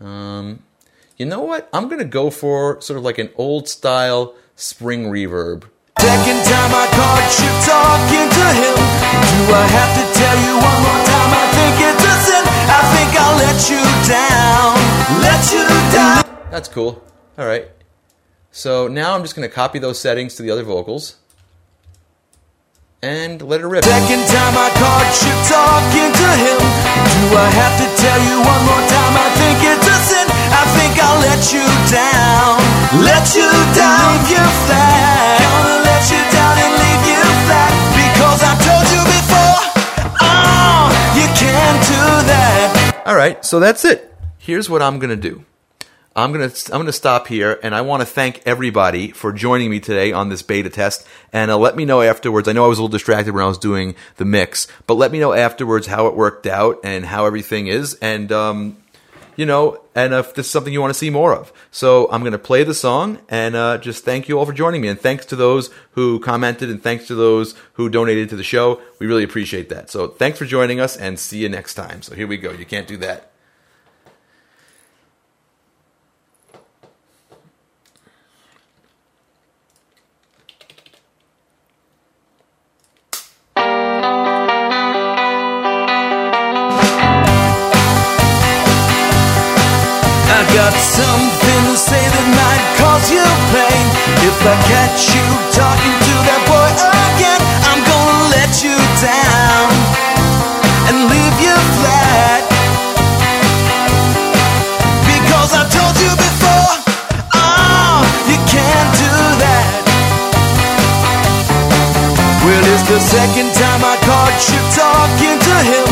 Um, 0.00 0.62
you 1.16 1.26
know 1.26 1.42
what? 1.42 1.68
I'm 1.72 1.88
going 1.88 2.00
to 2.00 2.04
go 2.04 2.30
for 2.30 2.80
sort 2.80 2.98
of 2.98 3.04
like 3.04 3.18
an 3.18 3.30
old 3.36 3.68
style 3.68 4.34
spring 4.56 5.04
reverb. 5.06 5.64
Second 6.00 6.40
time 6.44 6.72
I 6.74 6.86
caught 6.94 7.30
you 7.40 7.50
talking 7.64 8.26
to 8.28 8.46
him. 8.54 8.76
Do 8.76 9.54
I 9.54 9.66
have 9.66 9.92
to 9.98 10.04
tell 10.18 10.38
you 10.42 10.54
one 10.58 10.80
more 10.82 11.02
time? 11.06 11.30
I 11.32 11.46
think 11.54 11.74
it's 11.80 12.04
a 12.04 12.14
sin. 12.26 12.44
I 12.68 12.80
think 12.92 13.10
I'll 13.18 13.38
let 13.38 13.58
you 13.70 13.82
down. 14.06 14.74
Let 15.22 15.42
you 15.52 15.64
down. 15.94 16.50
That's 16.50 16.68
cool. 16.68 17.02
All 17.38 17.46
right. 17.46 17.68
So 18.50 18.86
now 18.86 19.14
I'm 19.14 19.22
just 19.22 19.34
going 19.34 19.48
to 19.48 19.54
copy 19.54 19.78
those 19.78 19.98
settings 19.98 20.36
to 20.36 20.42
the 20.42 20.50
other 20.50 20.62
vocals 20.62 21.16
and 23.02 23.42
let 23.42 23.60
it 23.60 23.66
rip. 23.66 23.84
Second 23.84 24.24
time 24.30 24.54
I 24.56 24.70
caught 24.78 25.12
you 25.26 25.34
talking 25.50 26.10
to 26.14 26.30
him. 26.40 26.58
Do 26.58 27.36
I 27.36 27.48
have 27.50 27.74
to 27.82 27.88
tell 28.00 28.20
you 28.22 28.36
one 28.38 28.62
more 28.64 28.84
time? 28.88 29.14
I 29.18 29.28
think 29.34 29.58
it's 29.60 29.86
a 29.88 29.98
sin. 30.08 30.43
Think 30.84 30.98
I'll 31.00 31.18
let 31.18 31.50
you 31.50 31.64
down. 31.88 32.60
Let 33.08 33.34
you 33.34 33.48
down. 33.72 34.20
Leave 34.20 34.36
you 34.36 34.44
flat. 34.68 35.40
Gonna 35.40 35.80
let 35.80 36.04
you 36.12 36.20
down 36.28 36.56
and 36.60 36.72
leave 36.76 37.04
you 37.08 37.24
flat. 37.48 37.72
Because 37.96 38.40
I 38.44 38.52
told 38.60 38.86
you 38.92 39.02
before. 39.16 39.56
Oh, 40.20 40.92
you 41.16 41.24
can't 41.40 41.80
do 41.88 42.04
that. 42.28 43.02
All 43.06 43.16
right, 43.16 43.42
so 43.42 43.60
that's 43.60 43.86
it. 43.86 44.14
Here's 44.36 44.68
what 44.68 44.82
I'm 44.82 45.00
to 45.00 45.16
do. 45.16 45.46
I'm 46.14 46.34
to 46.34 46.74
I'm 46.74 46.84
to 46.84 46.92
stop 46.92 47.28
here 47.28 47.58
and 47.62 47.74
I 47.74 47.80
want 47.80 48.02
to 48.02 48.06
thank 48.06 48.42
everybody 48.44 49.10
for 49.10 49.32
joining 49.32 49.70
me 49.70 49.80
today 49.80 50.12
on 50.12 50.28
this 50.28 50.42
beta 50.42 50.68
test 50.68 51.08
and 51.32 51.50
uh, 51.50 51.56
let 51.56 51.76
me 51.76 51.86
know 51.86 52.02
afterwards. 52.02 52.46
I 52.46 52.52
know 52.52 52.66
I 52.66 52.68
was 52.68 52.78
a 52.78 52.82
little 52.82 52.92
distracted 52.92 53.32
when 53.32 53.42
I 53.42 53.48
was 53.48 53.56
doing 53.56 53.94
the 54.16 54.26
mix, 54.26 54.68
but 54.86 54.94
let 54.94 55.10
me 55.10 55.18
know 55.18 55.32
afterwards 55.32 55.86
how 55.86 56.08
it 56.08 56.14
worked 56.14 56.46
out 56.46 56.80
and 56.84 57.06
how 57.06 57.24
everything 57.24 57.68
is 57.68 57.94
and 58.02 58.30
um 58.30 58.76
you 59.36 59.46
know, 59.46 59.80
and 59.94 60.12
if 60.14 60.34
this 60.34 60.46
is 60.46 60.52
something 60.52 60.72
you 60.72 60.80
want 60.80 60.92
to 60.92 60.98
see 60.98 61.10
more 61.10 61.34
of. 61.34 61.52
So 61.70 62.10
I'm 62.10 62.20
going 62.20 62.32
to 62.32 62.38
play 62.38 62.64
the 62.64 62.74
song 62.74 63.18
and 63.28 63.54
uh, 63.54 63.78
just 63.78 64.04
thank 64.04 64.28
you 64.28 64.38
all 64.38 64.46
for 64.46 64.52
joining 64.52 64.80
me. 64.80 64.88
And 64.88 65.00
thanks 65.00 65.26
to 65.26 65.36
those 65.36 65.70
who 65.92 66.20
commented 66.20 66.70
and 66.70 66.82
thanks 66.82 67.06
to 67.08 67.14
those 67.14 67.54
who 67.74 67.88
donated 67.88 68.28
to 68.30 68.36
the 68.36 68.44
show. 68.44 68.80
We 68.98 69.06
really 69.06 69.24
appreciate 69.24 69.68
that. 69.68 69.90
So 69.90 70.08
thanks 70.08 70.38
for 70.38 70.44
joining 70.44 70.80
us 70.80 70.96
and 70.96 71.18
see 71.18 71.38
you 71.38 71.48
next 71.48 71.74
time. 71.74 72.02
So 72.02 72.14
here 72.14 72.26
we 72.26 72.36
go. 72.36 72.52
You 72.52 72.66
can't 72.66 72.88
do 72.88 72.96
that. 72.98 73.33
You 94.94 95.26
talking 95.50 95.96
to 96.06 96.14
that 96.22 96.42
boy 96.46 96.70
again. 96.70 97.42
I'm 97.66 97.82
gonna 97.82 98.30
let 98.30 98.62
you 98.62 98.78
down 99.02 99.66
and 100.86 101.10
leave 101.10 101.36
you 101.42 101.56
flat. 101.82 102.46
Because 105.02 105.50
I 105.50 105.66
told 105.66 105.98
you 105.98 106.14
before, 106.14 106.70
oh, 107.34 108.06
you 108.30 108.38
can't 108.46 108.90
do 108.94 109.14
that. 109.42 109.66
Well, 112.46 112.62
it's 112.70 112.86
the 112.86 113.02
second 113.02 113.50
time 113.50 113.82
I 113.82 113.98
caught 113.98 114.38
you 114.46 114.62
talking 114.78 115.42
to 115.42 115.54
him. 115.74 115.86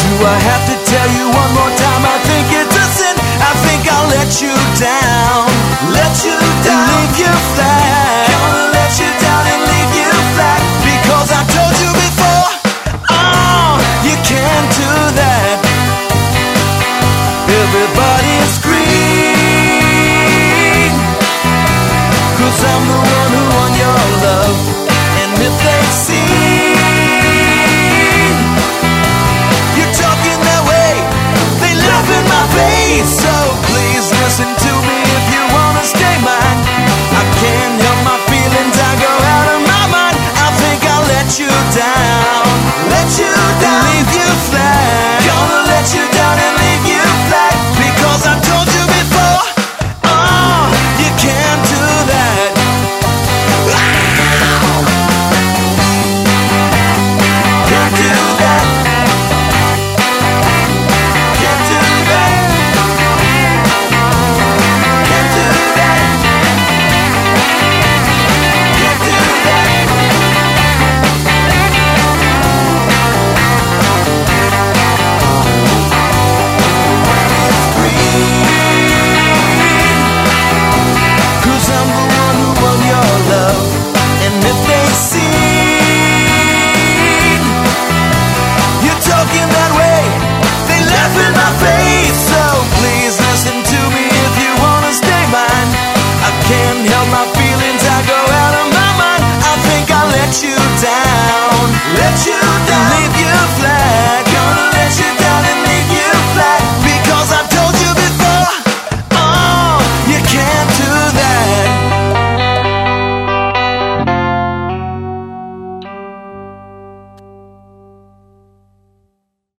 Do 0.00 0.24
I 0.24 0.36
have 0.48 0.64
to 0.64 0.76
tell 0.88 1.08
you 1.12 1.28
one 1.28 1.52
more 1.52 1.72
time? 1.76 2.02
I 2.08 2.16
think 2.24 2.46
it's 2.56 2.72
a 2.72 2.86
sin. 2.88 3.16
I 3.20 3.52
think 3.68 3.84
I'll 3.84 4.08
let 4.16 4.32
you 4.40 4.56
down, 4.80 5.44
let 5.92 6.24
you 6.24 6.40
down, 6.64 6.72
and 6.72 6.88
leave 6.88 7.16
you 7.20 7.32
flat. 7.52 8.05